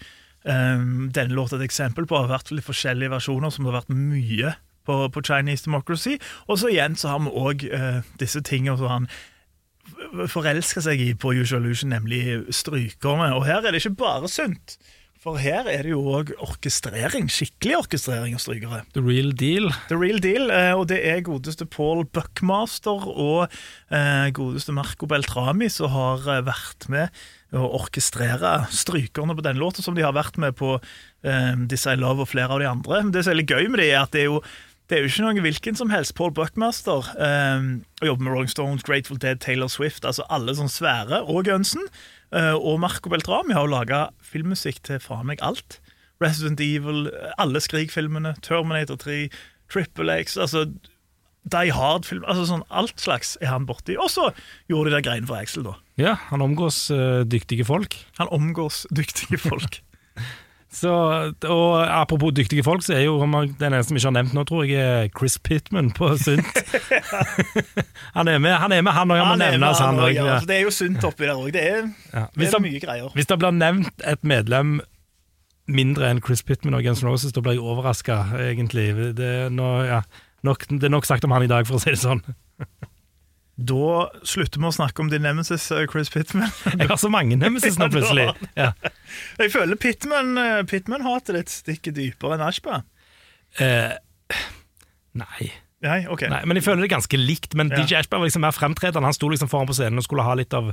[0.44, 2.18] um, denne låta et eksempel på.
[2.18, 4.54] Har vært litt forskjellige versjoner som det har vært mye
[4.88, 6.16] på, på Chinese Democracy.
[6.48, 7.66] Og så igjen så har vi òg
[8.20, 9.10] disse tingene som han
[10.30, 12.22] forelsker seg i på Usual Illusion, nemlig
[12.54, 13.32] strykerne.
[13.36, 14.78] Og her er det ikke bare sunt.
[15.20, 18.78] For her er det jo òg orkestrering, skikkelig orkestrering av strykere.
[18.96, 19.68] The real deal.
[19.90, 23.50] The real deal, eh, og det er godeste Paul Buckmaster og
[23.92, 27.20] eh, godeste Marco Beltrami som har eh, vært med
[27.56, 31.96] å orkestrere strykerne på den låta, som de har vært med på eh, This I
[31.98, 33.02] Love og flere av de andre.
[33.02, 34.42] Men det som er litt gøy med det, er at det er jo
[34.90, 37.06] det er jo ikke noen hvilken som helst Paul Buckmaster.
[37.14, 37.66] Eh,
[38.02, 41.84] og jobber med Rolling Stones, Grateful Dead, Taylor Swift, altså alle sånne svære, og Gunsen.
[42.34, 45.78] Eh, og Marco Beltrami har jo laga filmmusikk til faen meg alt.
[46.20, 47.06] Resident Evil,
[47.38, 49.28] alle Skrik-filmene, Terminator 3,
[49.70, 50.66] Triple X altså
[51.48, 53.96] Die Hard-film altså sånn Alt slags er han borti.
[53.96, 54.28] Og så
[54.68, 55.76] gjorde de der greiene for Axel, da.
[56.00, 57.96] Ja, han omgås uh, dyktige folk.
[58.20, 59.80] Han omgås dyktige folk.
[60.70, 60.90] Så,
[61.50, 64.68] og apropos dyktige folk, så er jo den eneste vi ikke har nevnt nå, tror
[64.68, 66.46] jeg, er Chris Pittman på Sunt.
[68.16, 69.18] han er med, han er med, han òg.
[69.18, 70.26] Han må Han nevnes, han han ja.
[70.36, 71.50] Altså, Det er jo sunt oppi der òg.
[71.56, 72.26] Det er, Ja.
[72.36, 73.10] det er det, mye greier.
[73.14, 74.78] hvis det blir nevnt et medlem
[75.70, 78.86] mindre enn Chris Pittman og Guns N' Roses, da blir jeg overraska, egentlig.
[79.18, 80.00] Det nå, ja,
[80.46, 82.24] nok, det er nok sagt om han i dag, for å si det sånn.
[83.60, 86.48] Da slutter vi å snakke om din nemesis, eh, Chris Pittman.
[86.80, 88.30] Jeg har så mange nemesis nå, plutselig.
[88.56, 88.70] Ja.
[89.36, 92.82] Jeg føler Pittman-hatet Pittman-hatet ditt stikker dypere enn Ashba.
[93.60, 93.98] Eh,
[95.20, 95.50] nei.
[95.80, 96.28] Nei, okay.
[96.28, 97.54] Nei, men jeg føler det ganske likt.
[97.56, 97.80] Men Ja.
[97.80, 99.08] DJ Ashba var liksom mer fremtredende.
[99.08, 100.72] Han sto liksom foran på scenen og skulle ha litt av,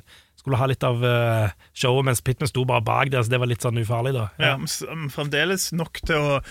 [0.59, 3.63] ha litt av uh, showet, mens Pittman sto bare bak der, så det var litt
[3.63, 4.27] sånn ufarlig, da.
[4.39, 6.41] Ja, ja men fremdeles nok til å,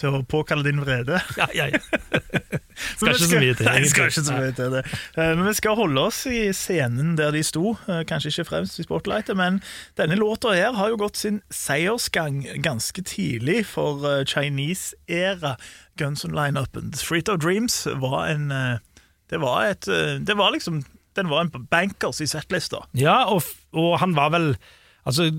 [0.00, 1.20] til å påkalle din vrede.
[1.40, 1.80] ja, ja, ja.
[2.96, 4.80] Skal ikke så mye til, Nei, skal ikke så mye til det.
[5.20, 7.74] Eh, Men vi skal holde oss i scenen der de sto.
[7.92, 9.58] Eh, Kanskje ikke fremst i spotlightet, men
[10.00, 15.56] denne låta her har jo gått sin seiersgang ganske tidlig for eh, Chinese-æra
[16.00, 16.94] Guns and Line-upen.
[16.96, 18.78] Street of Dreams var en eh,
[19.30, 20.80] Det var et eh, Det var liksom
[21.18, 22.86] Den var en bankers i settlista.
[22.96, 23.42] ja og,
[23.76, 24.54] og han var vel
[25.08, 25.30] Altså,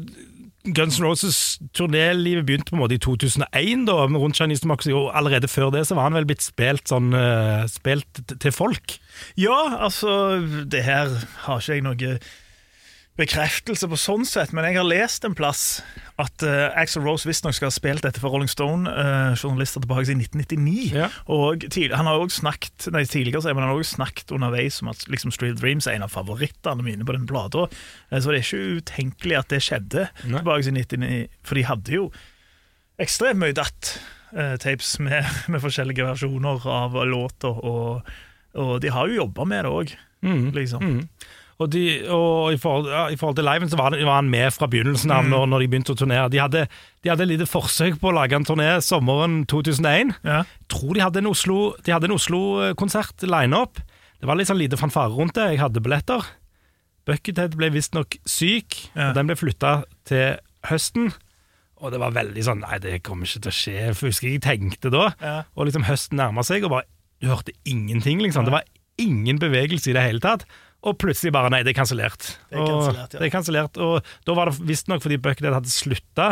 [0.64, 1.38] Guns N' Roses
[1.74, 5.88] turnélivet begynte på en måte i 2001, da, rundt Chinese Democracy, og allerede før det
[5.90, 8.98] så var han vel blitt spilt sånn eh, Spilt til folk.
[9.40, 11.10] Ja, altså Det her
[11.48, 12.16] har ikke jeg noe
[13.20, 15.82] bekreftelse på sånn sett, men jeg har lest en plass
[16.22, 20.08] at uh, Axel Rose visstnok skal ha spilt dette for Rolling Stone, uh, journalister tilbake
[20.14, 20.86] i 1999.
[20.96, 21.10] Ja.
[21.34, 24.92] Og tidlig, han har også snakket nei, tidligere, men han har også snakket underveis om
[24.94, 27.68] at liksom, Street Dreams er en av favorittene mine på den plata.
[27.68, 30.40] Uh, så det er ikke utenkelig at det skjedde Nei.
[30.40, 32.08] tilbake i 1999, for de hadde jo
[33.02, 38.16] ekstremt mye datt-tapes med, med forskjellige versjoner av låter, og,
[38.56, 39.96] og de har jo jobba med det òg,
[40.56, 40.88] liksom.
[40.88, 41.38] Mm.
[41.62, 44.50] Og, de, og i, forhold, ja, i forhold til liven så var, var han med
[44.56, 45.18] fra begynnelsen Mm.
[45.18, 46.30] av når, når de begynte å turnere.
[46.34, 46.64] De hadde,
[47.04, 50.16] de hadde et lite forsøk på å lage en turné sommeren 2001.
[50.26, 50.44] Ja.
[50.72, 53.78] tror de hadde en Oslo- de hadde en Oslo-konsert line-up.
[54.22, 55.50] Det var litt sånn lite fanfare rundt det.
[55.54, 56.26] Jeg hadde billetter.
[57.10, 59.10] Buckethead ble visstnok syk, Ja.
[59.10, 60.38] og den ble flytta til
[60.70, 61.12] høsten.
[61.82, 63.96] Og det var veldig sånn Nei, det kommer ikke til å skje.
[63.98, 65.08] For husker jeg tenkte da.
[65.22, 65.44] Ja.
[65.58, 66.84] Og liksom høsten nærma seg, og bare
[67.22, 68.46] Du hørte ingenting, liksom.
[68.46, 68.64] Det var
[68.98, 70.44] ingen bevegelse i det hele tatt.
[70.82, 72.32] Og plutselig bare Nei, det er kansellert.
[72.50, 73.20] Det er kansellert, ja.
[73.20, 73.78] Det er kansellert.
[73.82, 76.30] Og da var det visstnok fordi Buckethead hadde slutta.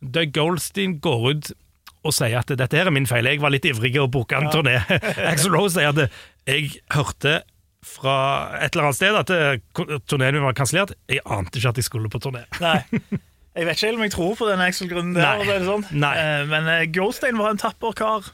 [0.00, 1.52] Doug Goldstein går ut
[2.00, 4.48] og sier at dette her er min feil, jeg var litt ivrig og booka en
[4.52, 4.78] turné.
[5.30, 7.42] Axel Rose sier at jeg hørte
[7.84, 8.14] fra
[8.60, 10.94] et eller annet sted at eh, turneen min var kansellert.
[11.08, 12.46] Jeg ante ikke at jeg skulle på turné.
[12.62, 12.80] Nei.
[13.60, 15.42] Jeg vet ikke helt om jeg tror på den Axel-grunnen der.
[15.44, 15.56] Nei.
[15.66, 15.82] Sånn.
[16.00, 16.10] Nei.
[16.16, 18.28] Eh, Men eh, Goldstein var en tapper kar.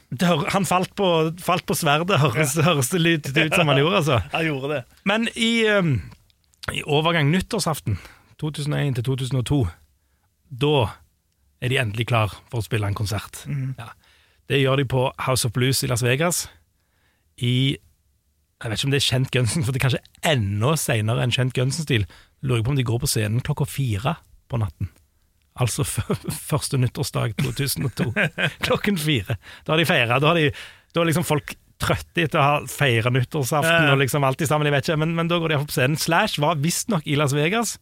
[0.53, 1.07] Han falt på,
[1.43, 3.99] falt på sverdet, høres, høres det litt ut som han gjorde.
[3.99, 4.21] altså.
[4.31, 4.79] Han gjorde det.
[5.09, 5.97] Men i, um,
[6.71, 7.97] i overgang nyttårsaften
[8.39, 9.59] 2001 til 2002,
[10.63, 10.73] da
[11.59, 13.41] er de endelig klar for å spille en konsert.
[13.49, 13.89] Ja.
[14.47, 16.45] Det gjør de på House of Blues i Las Vegas.
[17.43, 17.75] I
[18.63, 21.33] Jeg vet ikke om det er kjent Gunsen, for det er kanskje enda senere enn
[21.35, 22.07] kjent Gunsen-stil.
[22.47, 24.15] Lurer på om de går på scenen klokka fire
[24.49, 24.87] på natten.
[25.63, 25.85] Altså
[26.51, 28.11] første nyttårsdag 2002.
[28.67, 29.37] Klokken fire.
[29.65, 30.19] Da har de feira.
[30.23, 30.51] Da de,
[30.93, 34.69] da er liksom folk trøtte etter å ha feira nyttårsaften og liksom alltid sammen.
[34.69, 35.99] Jeg vet ikke, men, men da går de opp på scenen.
[35.99, 37.77] Slash var visstnok i Las Vegas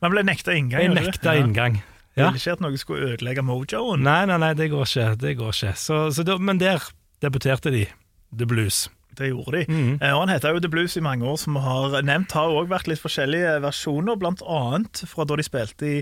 [0.00, 0.94] Man ble nekta inngang.
[0.94, 1.82] Ble nekta inngang.
[2.16, 2.30] Ja.
[2.30, 4.00] Ville ikke at noe skulle ødelegge mojoen.
[4.06, 5.08] Nei, nei, nei, det går ikke.
[5.20, 5.74] Det går ikke.
[5.76, 6.86] Så, så da, men der
[7.20, 7.84] debuterte de,
[8.32, 8.86] The Blues.
[9.18, 9.64] Det gjorde de.
[9.68, 9.92] Mm.
[9.98, 12.34] Og Han heter jo The Blues i mange år, som vi har nevnt.
[12.36, 15.96] Har òg vært litt forskjellige versjoner, annet fra da de spilte i,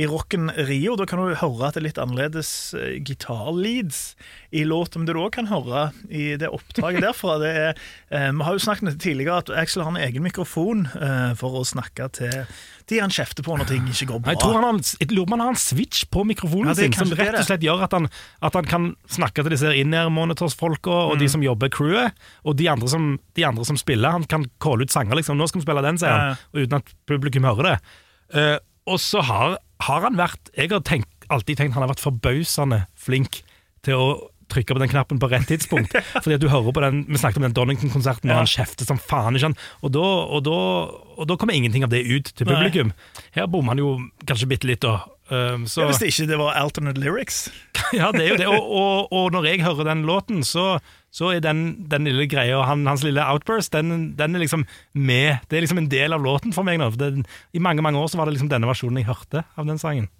[0.00, 0.96] i Rocken Rio.
[0.98, 4.02] Da kan du høre at det er litt annerledes eh, gitarleads
[4.54, 7.72] i låten, men det du òg kan høre i det opptaket derfra, det er
[8.10, 10.86] eh, Vi har jo snakket tidligere, at Axel har en egen mikrofon
[11.38, 12.44] for å snakke til
[12.90, 14.32] de han kjefter på når ting ikke går bra.
[14.34, 16.74] Jeg tror han har, jeg lurer på om han har en switch på mikrofonen Ja,
[16.76, 18.08] sin, som rett og slett gjør at han,
[18.44, 21.18] at han kan snakke til disse in-air-monitors-folka og Mm.
[21.22, 22.12] de som jobber crewet,
[22.44, 24.10] og de andre som, de andre som spiller.
[24.10, 25.36] Han kan calle ut sanger, liksom.
[25.38, 27.78] 'Nå skal vi spille den', sier han, og uten at publikum hører det.
[28.34, 32.04] Uh, og så har, har han vært Jeg har tenkt, alltid tenkt han har vært
[32.04, 33.42] forbausende flink
[33.84, 35.94] til å trykke på den knappen på rett tidspunkt.
[36.22, 38.42] Fordi at du hører på den, Vi snakket om den Donington-konserten, og Ja.
[38.42, 39.34] han kjefter som faen.
[39.36, 39.56] ikke han?
[39.82, 40.58] Og da, og, da,
[41.18, 42.54] og da kommer ingenting av det ut til Nei.
[42.56, 42.92] publikum.
[43.36, 43.94] Her bommer han jo
[44.26, 45.00] kanskje bitte litt, da.
[45.30, 47.48] Um, så, Ja, Hvis det ikke det var alternate lyrics.
[47.96, 48.46] ja, det er jo det.
[48.46, 50.78] Og, og, og når jeg hører den låten, så,
[51.10, 55.38] så er den, den lille greia, han, hans lille outburst, den, den er liksom med.
[55.48, 56.90] Det er liksom en del av låten for meg nå.
[57.00, 57.24] Den,
[57.56, 60.10] I mange mange år så var det liksom denne versjonen jeg hørte av den sangen.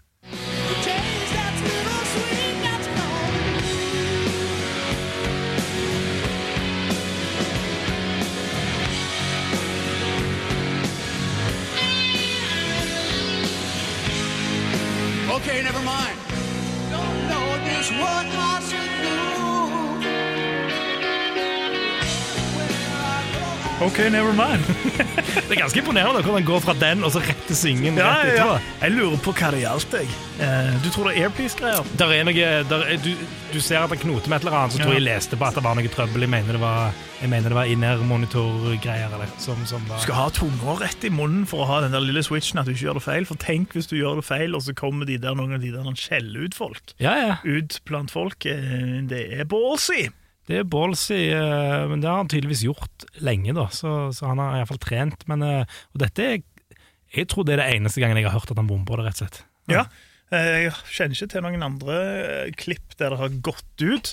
[23.82, 24.62] OK, never mind.
[25.48, 27.96] Det er ganske imponerende hvordan går fra den og så rett til svingen.
[27.98, 28.52] Ja, rett ja,
[28.84, 30.06] Jeg lurer på hva det gjaldt, jeg.
[30.40, 31.88] Eh, Du tror det er Airpiece-greier?
[32.00, 33.10] Der er noe, der er, du,
[33.52, 35.00] du ser at han knoter med et eller annet, så tror Ja.
[35.00, 36.24] jeg jeg leste på at det var noe trøbbel.
[36.24, 36.94] Jeg mener det var,
[37.26, 39.18] mener det var in-air-monitor-greier.
[39.42, 39.98] som, som var...
[40.00, 42.70] Du skal ha tunga rett i munnen for å ha den der lille switchen at
[42.70, 43.26] du ikke gjør det feil.
[43.28, 45.74] For tenk hvis du gjør det feil, og så kommer de der noen av de
[45.74, 46.94] der han skjeller ut folk.
[47.02, 47.36] Ja, ja.
[47.44, 48.46] Ut blant folk.
[48.46, 50.08] eh, Det er ballsy!
[50.48, 53.68] Det er ballsy, eh, men det har han tydeligvis gjort lenge, da.
[53.72, 55.22] Så, så han har iallfall trent.
[55.30, 56.42] Men, eh, og dette er
[57.14, 59.06] Jeg tror det er det eneste gangen jeg har hørt at han bommer på det,
[59.06, 59.38] rett og slett.
[59.70, 59.84] Ja.
[60.34, 61.96] eh, Jeg kjenner ikke til noen andre
[62.60, 64.10] klipp der det har gått ut,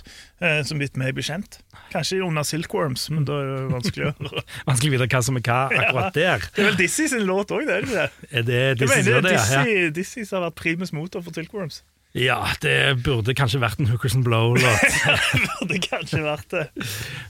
[0.65, 1.60] som blitt meg bekjent.
[1.91, 4.44] Kanskje under Silkworms, men da er det vanskelig å høre.
[4.70, 6.46] Vanskelig å vite hva som er hva akkurat der.
[6.56, 8.10] Det er vel Dizzie sin låt òg, det er det ikke det?
[8.32, 9.72] Er det Jeg mener det er?
[9.76, 9.89] Ja.
[10.00, 11.82] Dizzy som har vært primus motor for Silkworms.
[12.17, 14.95] Ja, det burde kanskje vært en Hookers and Blow-låt.
[15.62, 16.65] burde kanskje vært det.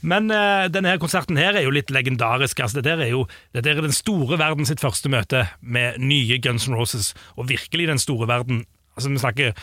[0.02, 2.64] Men uh, denne her konserten her er jo litt legendarisk.
[2.64, 6.66] Altså, dette er jo dette er den store verden sitt første møte med nye Guns
[6.66, 8.64] N' Roses, og virkelig den store verden.
[8.96, 9.54] Altså, Vi snakker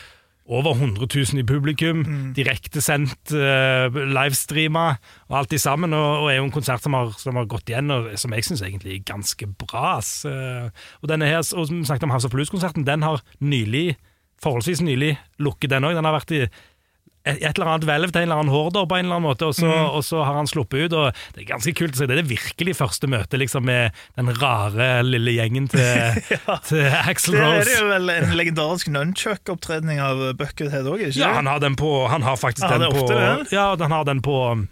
[0.50, 2.00] over 100 000 i publikum,
[2.34, 4.86] direktesendt, uh, livestreama
[5.28, 5.92] og alt i sammen.
[5.92, 8.48] Og, og er jo en konsert som har, som har gått igjen, og som jeg
[8.48, 9.98] syns egentlig er ganske bra.
[9.98, 10.24] ass.
[10.24, 10.72] Eh,
[11.04, 13.98] og denne her, og som vi snakket om House of Blues-konserten, den har nylig,
[14.42, 15.94] forholdsvis nylig, lukket den òg.
[15.98, 16.44] Den har vært i
[17.28, 19.52] et eller annet hvelv til en eller annen horder på en eller annen måte, og
[19.52, 19.90] så, Mm.
[19.92, 20.92] og så har han sluppet ut.
[20.96, 22.06] og Det er ganske kult å se.
[22.08, 25.80] Det er det virkelig første møtet liksom, med den rare lille gjengen til,
[26.64, 31.46] til Rose Det er jo vel en legendarisk nunchuck-opptredning av Buckethead òg, ikke Ja, han
[31.46, 33.52] har den på Han har faktisk Ja, den på det.
[33.52, 34.66] Ja, han har den på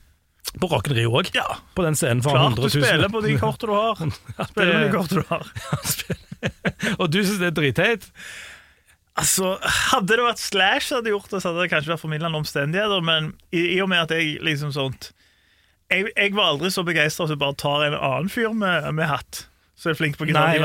[0.58, 1.28] på Rocken Rio òg.
[1.36, 1.44] Ja.
[1.76, 3.96] På den scenen for Klart 100 du spiller på de kortene du har.
[4.48, 5.44] Spiller på de kortene du har.
[7.02, 8.06] og du syns det er dritteit?
[9.18, 9.56] Altså,
[9.92, 13.04] Hadde det vært Slash som hadde gjort det, så hadde det kanskje vært formidlende omstendigheter,
[13.04, 15.10] men i, i og med at jeg liksom sånt
[15.90, 19.08] Jeg, jeg var aldri så begeistra at jeg bare tar en annen fyr med, med
[19.08, 19.46] hatt.
[19.78, 20.58] Så er flink på gitar.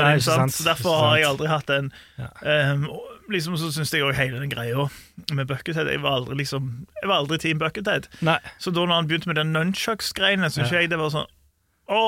[0.66, 1.92] Derfor har jeg aldri hatt den.
[2.18, 2.28] Ja.
[2.74, 2.88] Um,
[3.32, 4.88] liksom så syns jeg òg hele den greia
[5.32, 6.66] med Buckethead Jeg var aldri liksom
[6.98, 8.08] Jeg var aldri Team Buckethead.
[8.26, 8.36] Nei.
[8.60, 10.82] Så da når han begynte med den nunchucks-greiene, syns Ja.
[10.82, 11.30] jeg det var sånn
[11.88, 12.02] Å,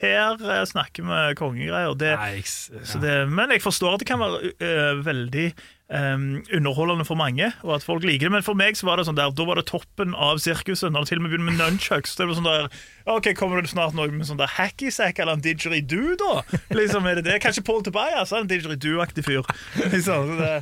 [0.00, 1.92] her eh, snakker vi kongegreier.
[2.00, 5.44] Det, s- så det, men jeg forstår at det kan være uh, veldig
[5.92, 6.24] um,
[6.56, 8.32] underholdende for mange, og at folk liker det.
[8.38, 10.88] Men for meg så var det sånn der, da var det toppen av sirkuset.
[10.94, 12.16] Når det til og med begynner med nunchucks.
[12.16, 12.70] Det var sånn der,
[13.10, 16.44] ok, Kommer det snart noe med sånn der hacky-sack eller en didgeridoo, da?
[16.76, 17.40] Liksom, er det det?
[17.44, 19.44] Kanskje Paul Tobias er en didgeridoo-aktig fyr.
[19.92, 20.56] Liksom, så det,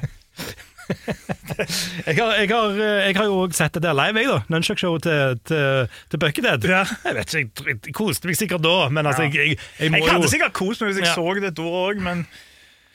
[2.08, 4.38] Jeg har, jeg, har, eh, jeg har jo òg sett det der live, jeg, da.
[4.52, 6.64] Nunchuck-showet til, til, til Buckethead.
[6.68, 6.84] Ja.
[7.04, 10.06] Jeg vet ikke, jeg, jeg koste meg sikkert da, men altså, jeg, jeg, jeg jeg
[10.06, 11.16] hadde jo sikkert kost meg hvis jeg Ja.
[11.16, 12.24] så det da òg, men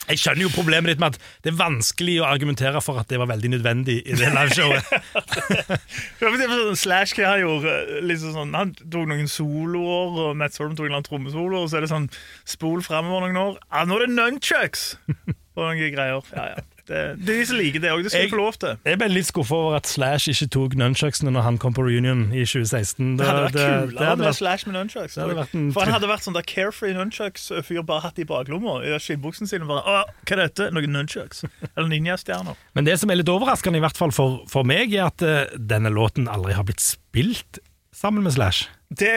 [0.03, 3.19] Jeg skjønner jo problemet ditt med at det er vanskelig å argumentere for at det
[3.21, 4.83] var veldig nødvendig i det liveshowet.
[6.19, 10.89] Sånn Slash hva han gjorde liksom sånn, Han tok noen soloer, og Matt Sorum tok
[10.89, 12.09] en eller trommesolo, og så er det sånn
[12.43, 13.57] spol fremover noen år.
[13.69, 14.93] Ja, nå er det nunchucks!
[15.53, 16.23] Og noen greier.
[16.33, 16.61] Ja, ja.
[16.83, 18.01] Det, det er de som liker det òg.
[18.03, 18.77] Det skal Jeg- få lov til.
[18.83, 22.25] Jeg ble litt skuffa over at Slash ikke tok nunchucksene når han kom på reunion
[22.35, 23.15] i 2016.
[23.17, 25.15] Det hadde vært det kulere hadde med Slash med nunchucks.
[25.15, 28.81] det vært For han hadde vært sånn der carefree nunchucks-fyr bare hatt i baklomma.
[28.83, 29.63] I skinnbuksen sin.
[29.67, 30.71] Bare, Å, hva er dette?
[30.75, 31.45] Noen nunchucks?
[31.77, 32.55] Eller ninjastjerner.
[32.75, 35.45] Men det som er litt overraskende, i hvert fall for, for meg, er at uh,
[35.55, 37.59] denne låten aldri har blitt spilt
[37.95, 38.67] sammen med Slash.
[38.93, 39.09] Det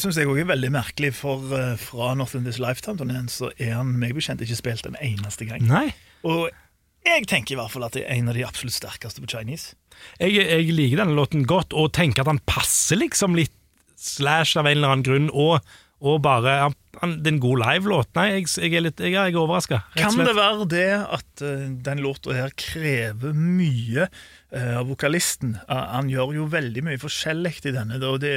[0.00, 3.90] syns jeg også er veldig merkelig, for uh, fra Northern This Lifetime-turneen så er han
[4.00, 5.66] meg bekjent ikke spilt en eneste gang.
[5.66, 5.88] Nei.
[6.26, 6.46] Og
[7.06, 9.76] jeg tenker i hvert fall at det er en av de absolutt sterkeste på Chinese.
[10.20, 13.54] Jeg, jeg liker denne låten godt, og tenker at han passer liksom litt
[13.96, 15.64] Slash av en eller annen grunn, og,
[16.04, 18.10] og bare han, han, Det er en god live-låt.
[18.18, 19.78] Nei, jeg, jeg er litt jeg, jeg er overraska.
[19.96, 25.56] Kan det være det at uh, den låta her krever mye uh, av vokalisten?
[25.64, 27.96] Uh, han gjør jo veldig mye forskjellig i denne.
[28.04, 28.34] da, det,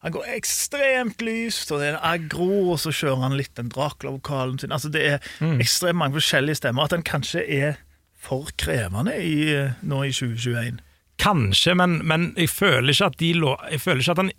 [0.00, 3.72] han går ekstremt lyst, og det er en aggro, og så kjører han litt den
[3.72, 4.72] Dracula-vokalen sin.
[4.72, 6.88] Altså Det er ekstremt mange forskjellige stemmer.
[6.88, 7.82] At den kanskje er
[8.24, 10.80] for krevende i, eh, nå i 2021.
[11.22, 13.28] Kanskje, men, men jeg føler ikke at de
[13.70, 14.30] Jeg føler ikke at han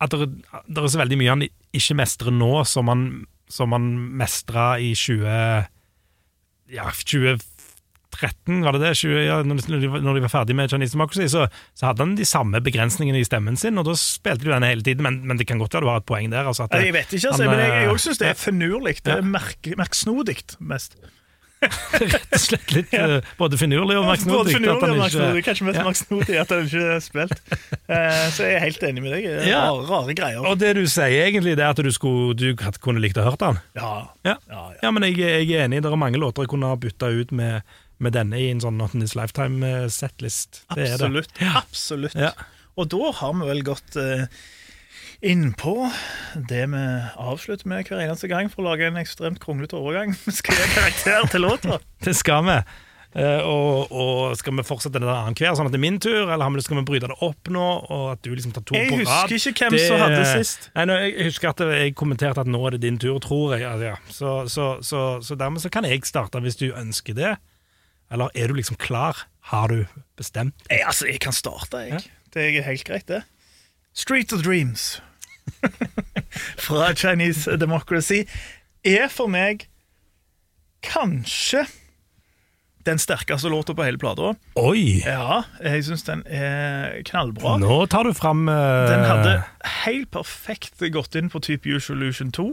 [0.00, 0.28] At det,
[0.64, 1.42] det er så veldig mye han
[1.76, 3.02] ikke mestrer nå, som han,
[3.52, 5.26] som han mestra i 20
[6.72, 8.94] Ja, 2013, var det det?
[8.96, 11.44] 20, ja, når, de, når de var ferdig med Chinese Democracy, så,
[11.76, 14.82] så hadde han de samme begrensningene i stemmen sin, og da spilte de den hele
[14.86, 16.48] tiden, men, men det kan godt være du har et poeng der.
[16.48, 18.96] Altså, det- Jeg vet ikke, altså, han, men jeg, jeg eh, syns det er finurlig.
[19.04, 19.20] Det Ja.
[19.20, 20.96] er merk, merksnodig mest.
[21.96, 23.20] rett og slett litt ja.
[23.38, 25.42] både finurlig og Både finurlig og merksnodig.
[25.46, 25.84] Kanskje mest Ja.
[25.86, 27.38] merksnodig at han ikke er spilt.
[27.88, 29.24] Eh, Så jeg er helt enig med deg.
[29.24, 29.62] Det er Ja.
[29.70, 30.44] Rare, rare greier.
[30.46, 33.40] Og det du sier egentlig, det er at du, skulle, du kunne likt å hørt
[33.40, 33.58] den?
[33.78, 34.36] Ja, Ja.
[34.50, 34.90] ja, ja.
[34.92, 35.80] Men jeg, jeg er enig.
[35.82, 37.62] Det er mange låter jeg kunne ha bytta ut med,
[37.98, 40.62] med denne i en sånn Not in This Lifetime-settlist.
[40.74, 41.08] Det er det.
[41.08, 41.32] Absolutt.
[41.56, 42.16] absolutt.
[42.76, 44.26] Og da har vi vel gått eh,
[45.24, 45.90] innpå
[46.48, 46.82] det vi
[47.16, 50.16] avslutter med hver eneste gang for å lage en ekstremt kronglete overgang.
[50.26, 51.80] Vi skal gi karakter til låta.
[52.06, 52.58] Det skal vi.
[53.16, 56.60] Eh, og, og skal vi fortsette det annenhver, sånn at det er min tur, eller
[56.60, 57.68] skal vi bryte det opp nå?
[57.94, 59.32] Og at du liksom tar to Jeg på rad?
[59.32, 60.68] husker ikke hvem som hadde sist.
[60.76, 63.64] Nei, nå, jeg husker at jeg kommenterte at nå er det din tur, tror jeg.
[63.64, 63.94] Altså, ja.
[64.12, 67.32] så, så, så, så dermed så kan jeg starte hvis du ønsker det.
[68.12, 69.24] Eller er du liksom klar?
[69.48, 69.86] Har du
[70.18, 70.66] bestemt?
[70.68, 72.04] Jeg, altså, jeg kan starte, jeg.
[72.36, 73.22] Det er helt greit, det.
[73.96, 74.98] Street of Dreams
[76.66, 78.24] fra Chinese Democracy
[78.86, 79.66] er for meg
[80.86, 81.64] kanskje
[82.86, 84.34] den sterkeste låta på hele plata.
[84.54, 85.02] Oi!
[85.02, 87.56] Ja, jeg syns den er knallbra.
[87.58, 88.86] Nå tar du fram uh...
[88.86, 89.32] Den hadde
[89.82, 92.46] helt perfekt gått inn på type Usual Illusion 2.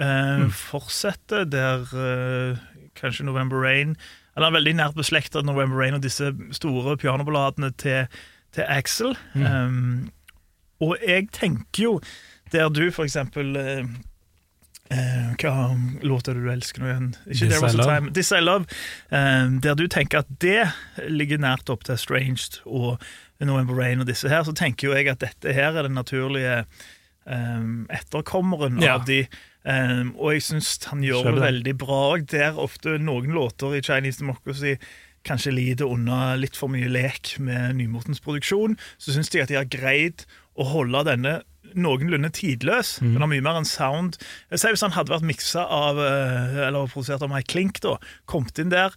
[0.00, 2.62] Eh, Fortsetter der uh,
[2.98, 3.92] kanskje November Rain
[4.34, 8.08] Eller veldig nært beslekta November Rain og disse store pianoballadene til,
[8.56, 9.14] til Axel.
[9.36, 10.08] Um,
[10.82, 11.92] og jeg tenker jo,
[12.54, 13.84] der du for eksempel eh,
[14.94, 15.54] eh, Hva
[16.06, 17.10] låt er du elsker nå igjen?
[17.26, 17.88] Ikke This I Love.
[17.90, 18.12] Time.
[18.16, 18.66] This I Love.
[19.10, 20.68] Eh, der du tenker at det
[21.10, 23.02] ligger nært opp til Stranged og
[23.44, 26.62] November Rain og disse her, så tenker jo jeg at dette her er den naturlige
[27.26, 27.66] eh,
[27.98, 28.94] etterkommeren Ja.
[29.00, 29.24] av de.
[29.64, 31.40] Um, og jeg syns han gjør det.
[31.40, 32.26] veldig bra òg.
[32.28, 34.74] Der ofte noen låter i Chinese Democracy
[35.24, 39.56] kanskje lider unna litt for mye lek med nymotens produksjon, så syns de at de
[39.56, 41.40] har greid å holde denne
[41.74, 42.98] noenlunde tidløs.
[43.02, 43.14] Mm.
[43.14, 44.18] Den har mye mer en sound.
[44.52, 47.96] Sier Hvis han hadde vært miksa av eh, Eller produsert av Mike Klink, da,
[48.30, 48.94] kommet inn der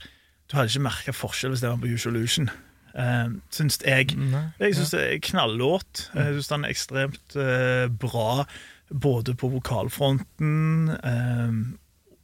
[0.47, 2.51] Du hadde ikke merka forskjell hvis det var på Usual Illusion.
[2.97, 4.15] Uh, syns jeg.
[4.57, 6.07] Jeg syns det er knallåt.
[6.15, 8.45] Jeg syns den er ekstremt uh, bra
[8.87, 11.57] både på vokalfronten eh,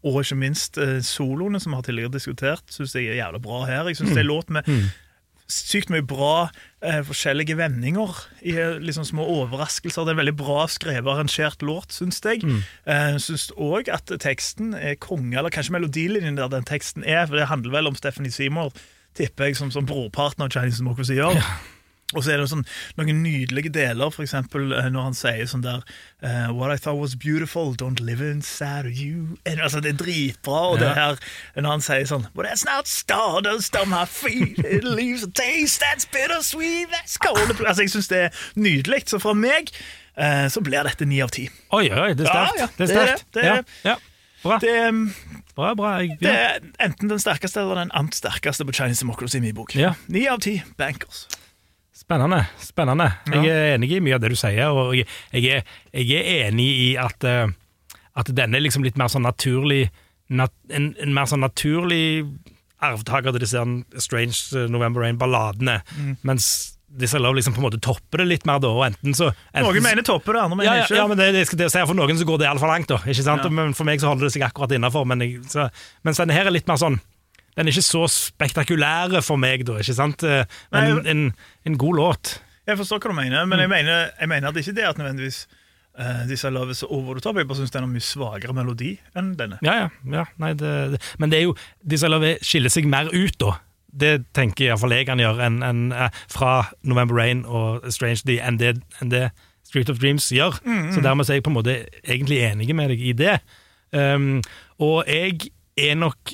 [0.04, 3.62] og ikke minst uh, soloene, som vi har tidligere diskutert, syns jeg er jævla bra
[3.68, 3.88] her.
[3.92, 4.68] Jeg syns det er låt med
[5.52, 6.50] sykt mye bra
[6.84, 10.06] eh, forskjellige vendinger i eh, liksom små overraskelser.
[10.06, 12.44] Det er en veldig bra skrevet og arrangert låt, syns jeg.
[12.86, 17.40] Eh, syns òg at teksten er konge, eller kanskje melodilinjen der den teksten er, for
[17.40, 18.74] det handler vel om Stephanie Seymour,
[19.18, 21.38] tipper jeg, som, som brorparten av Chinese Democracy gjør.
[22.16, 22.66] Og så er det sånn,
[23.00, 25.82] noen nydelige deler, eksempel eh, når han sier sånn der
[26.22, 29.38] eh, What I thought was beautiful, don't live inside of you.
[29.46, 30.62] Eh, Altså, det er dritbra.
[30.74, 31.18] Og det her,
[31.56, 34.60] når han sier sånn But that's not stardust on my feet.
[34.66, 36.90] It leaves a taste that's bittersweet.
[36.92, 37.52] That's cold.
[37.66, 39.04] Altså, jeg syns det er nydelig.
[39.12, 39.72] Så fra meg
[40.18, 41.48] eh, så blir dette ni av ti.
[41.74, 42.60] Oi, oi, det er sterkt.
[42.60, 43.30] ja, det er det er sterkt.
[43.34, 43.96] det, det er ja, ja.
[44.44, 44.92] Bra, Det, er-
[45.56, 45.70] bra.
[45.80, 45.92] bra.
[46.04, 49.56] Jeg, det er enten den sterkeste eller den ant sterkeste på Chinese Democracy i min
[49.56, 49.72] bok.
[49.80, 49.94] Ja.
[50.12, 51.22] Ni av ti bankers.
[52.04, 52.42] Spennende.
[52.60, 53.10] spennende.
[53.32, 56.50] Jeg er enig i mye av det du sier, og jeg, jeg, er, jeg er
[56.50, 57.48] enig i at, eh,
[58.20, 59.88] at denne er liksom litt mer sånn naturlig
[60.34, 62.26] nat, en, en mer sånn naturlig
[62.84, 63.64] arvtaker til disse
[64.04, 65.80] Strange eh, November Rain-balladene,
[66.28, 66.54] mens
[66.94, 69.66] Disse Love liksom på en måte topper det litt mer da, og enten så enten,
[69.66, 70.98] Noen mener topper det, andre mener ja, ikke.
[71.00, 73.00] ja, men det, det skal jeg si, For noen så går det altfor langt, da.
[73.02, 73.48] Ikke sant?
[73.48, 73.66] Ja.
[73.74, 75.08] For meg så holder det seg akkurat innafor.
[75.10, 75.66] Men jeg, så,
[76.06, 77.00] mens denne her er litt mer sånn
[77.56, 79.80] den er ikke så spektakulære for meg, da.
[79.82, 80.24] ikke sant?
[80.24, 81.26] Eh, Men Nei, en,
[81.66, 82.40] en god låt.
[82.68, 83.76] Jeg forstår hva du mener, men jeg Mm.
[83.76, 85.48] mener, jeg mener at det ikke det at nødvendigvis
[86.00, 87.36] uh, disse Love is over the top.
[87.38, 89.60] Jeg bare syns den har mye svakere melodi enn denne.
[89.62, 89.90] Ja, ja.
[90.12, 91.02] ja nei, det, det.
[91.20, 93.58] Men det er jo Disse Love skiller seg mer ut, da.
[93.94, 98.58] Det tenker iallfall jeg han gjør, enn enn, eh, fra November Rain og Strangely enn
[98.58, 99.28] det, enn det
[99.68, 100.58] Street of Dreams gjør.
[100.94, 103.36] Så dermed er jeg på en måte egentlig enig med deg i det.
[103.94, 104.42] Um,
[104.82, 106.34] og jeg er nok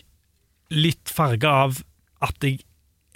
[0.73, 1.79] litt farga av
[2.25, 2.61] at jeg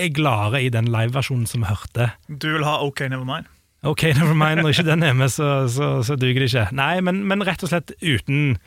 [0.02, 2.10] er gladere i den liveversjonen som vi hørte.
[2.28, 3.50] Du vil ha OK Nevermind?
[3.84, 6.70] Ok, Nevermind, når ikke den er med, så, så, så duger det ikke.
[6.76, 8.58] Nei, men, men rett og slett uten,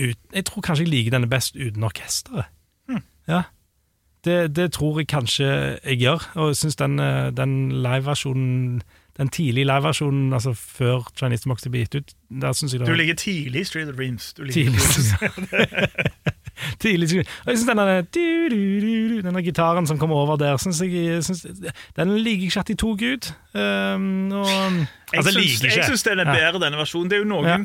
[0.00, 2.52] uten, Jeg tror kanskje jeg liker denne best uten orkesteret.
[3.26, 3.42] Ja.
[4.26, 8.82] Det, det tror jeg kanskje jeg gjør, og jeg syns den, eh, den liveversjonen
[9.16, 12.10] Den tidlige liveversjonen, altså før Chinese Democracy ble gitt ut,
[12.42, 14.32] der synes jeg det Du var ligger tidlig i Street of Dreams.
[14.32, 15.52] Du ligger tidlig.
[16.82, 18.02] tidlig jeg synes denne,
[19.22, 21.46] denne gitaren som kommer over der, synes jeg, synes,
[21.96, 23.32] den liker ikke at de tok ut.
[23.54, 24.46] Um, og,
[25.14, 27.10] altså, syns, jeg syns den er bedre, denne versjonen.
[27.10, 27.58] Det er jo noen, Ja.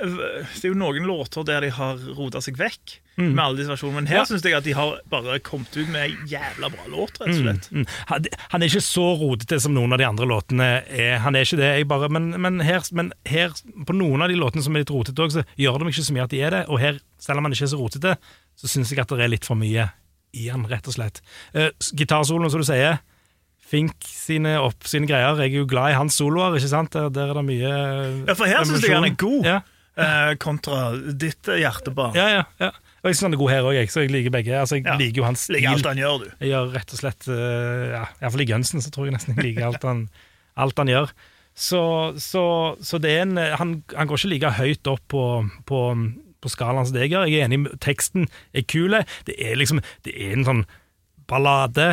[0.00, 4.00] Det er jo noen låter der de har rota seg vekk med alle disse versjonene,
[4.00, 4.22] men her Mm.
[4.22, 4.24] Ja.
[4.30, 7.66] syns jeg at de har bare kommet ut med jævla bra låt, rett og slett.
[7.70, 7.84] Mm.
[8.08, 8.24] Han,
[8.54, 11.18] han er ikke så rotete som noen av de andre låtene er.
[11.20, 13.52] Han er ikke det, bare, men, men, her, men her,
[13.86, 16.06] på noen av de låtene som er litt rotete òg, så gjør det meg ikke
[16.08, 16.62] så mye at de er det.
[16.72, 18.16] Og her, selv om han ikke er så rotete,
[18.56, 19.90] så syns jeg at det er litt for mye
[20.32, 21.20] i han, rett og slett.
[21.52, 23.02] Uh, Gitarsoloen, som du sier.
[23.72, 25.36] Fink sine, opp, sine greier.
[25.44, 26.92] Jeg er jo glad i hans soloer, ikke sant?
[26.96, 27.70] Der, der er det mye
[28.28, 29.60] Ja, for her syns jeg han er god, Ja,
[29.96, 32.14] eh, kontra ditt eh, hjertebarn.
[32.16, 32.44] ja, ja.
[32.60, 32.70] ja.
[33.02, 34.52] Og jeg syns han er god her òg, så jeg liker begge.
[34.54, 34.92] Altså, jeg Ja.
[34.94, 35.56] liker jo hans stil.
[35.56, 36.28] Ligger alt han gjør, du.
[36.38, 39.42] Jeg gjør rett og slett uh, ja, Iallfall i gunsen så tror jeg nesten jeg
[39.48, 40.04] liker alt han,
[40.54, 41.10] alt han gjør.
[41.52, 41.80] Så,
[42.22, 42.44] så,
[42.80, 45.24] så det er en han, han går ikke like høyt opp på,
[45.66, 45.80] på,
[46.46, 47.26] på skalaen som det jeg gjør.
[47.26, 48.94] Jeg er enig, med- teksten er kul.
[49.26, 50.62] Det er liksom Det er en sånn
[51.26, 51.90] ballade.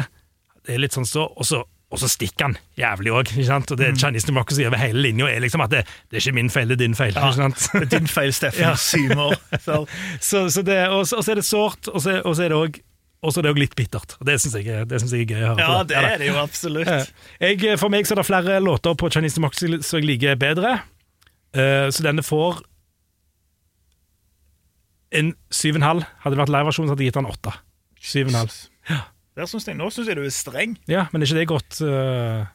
[0.61, 3.31] Det er litt sånn så, og så og så stikker han jævlig òg.
[3.71, 5.79] Og det Chinese Democracy over hele linja er liksom at det,
[6.11, 7.13] det er ikke min feil, det er din feil.
[7.33, 7.63] sant?
[7.73, 8.61] Det er din feil, Steffen.
[8.67, 8.75] Ja.
[8.77, 9.33] Symer.
[9.63, 9.79] Så,
[10.29, 12.59] Så, så det, og, så, og er det sårt, og så, og så er det
[12.59, 12.79] òg
[13.19, 14.13] og så er det også litt bittert.
[14.21, 15.59] Og Det syns jeg, jeg er gøy å høre.
[15.65, 16.87] ja, det er det jo absolutt.
[17.43, 20.77] Jeg, for meg så er det flere låter på Chinese Democracy som jeg liker bedre.
[21.51, 22.61] Eh, Så denne får
[25.19, 26.05] en 7,5.
[26.23, 27.55] Hadde det vært liveversjon, hadde jeg gitt den 8.
[27.99, 28.55] 7,5.
[28.87, 29.03] Der
[29.47, 30.75] synes jeg, nå syns jeg du er streng.
[30.89, 32.47] Ja, men er ikke det godt uh,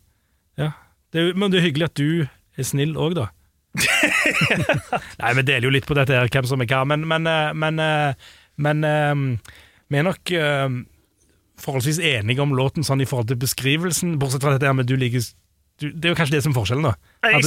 [0.61, 0.73] Ja.
[1.15, 3.29] Det men det er hyggelig at du er snill òg, da.
[5.21, 7.55] Nei, vi deler jo litt på dette her, hvem som er hva, men Men, eh,
[7.55, 8.19] men, eh,
[8.57, 8.85] men
[9.91, 10.35] vi er nok
[11.63, 14.97] forholdsvis enige om låten sånn i forhold til beskrivelsen, bortsett fra dette her med du
[14.99, 15.23] liker
[15.81, 16.95] du, Det er jo kanskje det som er forskjellen, da.
[17.23, 17.47] At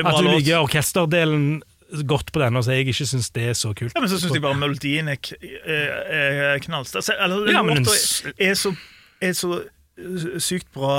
[0.00, 1.62] bra At du liker orkesterdelen
[2.06, 3.92] godt på den, så jeg ikke syns det er så kult.
[3.94, 5.18] Ja, Men så syns jeg bare melodien er,
[5.66, 7.10] er, er knallsterk.
[7.18, 7.84] Eller, Ja, men
[8.38, 8.74] er, så,
[9.20, 9.52] er så
[9.98, 10.94] eh, sykt bra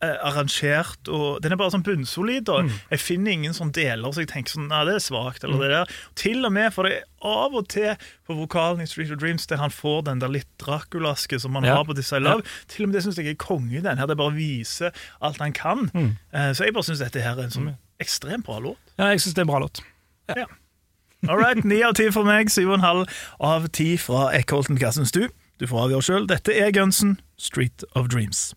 [0.00, 2.48] eh, arrangert, og den er bare sånn bunnsolid.
[2.48, 2.70] Og Mm.
[2.90, 5.44] Jeg finner ingen sånn deler så jeg tenker sånn, nei, det er svakt.
[5.44, 5.92] Eller det der.
[6.16, 7.92] Til og med, for det er av og til
[8.26, 11.64] på vokalen i Street of Dreams der han får den der litt Draculaske som han
[11.68, 11.76] Ja.
[11.76, 12.42] har på This I Love.
[12.68, 13.98] Til og med det syns jeg er konge den.
[13.98, 14.90] her Det bare viser
[15.20, 15.90] alt han kan.
[15.92, 16.16] Mm.
[16.32, 18.78] Eh, Så jeg bare syns dette her er en sånn ekstremt bra låt.
[18.98, 19.82] Ja, jeg syns det er en bra låt.
[21.28, 24.78] All right, Ni av ti for meg, syv og en halv av ti fra Eckholten.
[24.80, 25.28] Du?
[25.60, 26.28] Du får avgjøre sjøl.
[26.30, 28.54] Dette er Gunsen, Street of Dreams.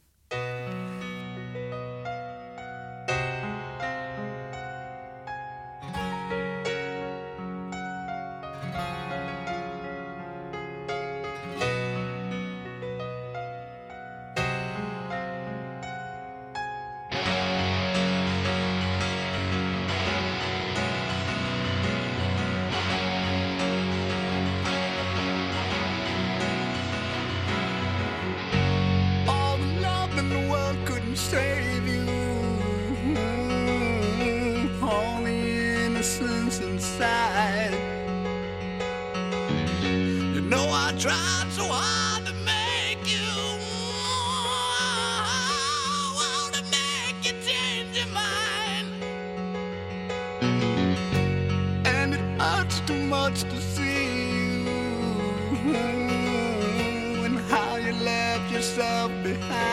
[55.76, 59.73] And how you left yourself behind.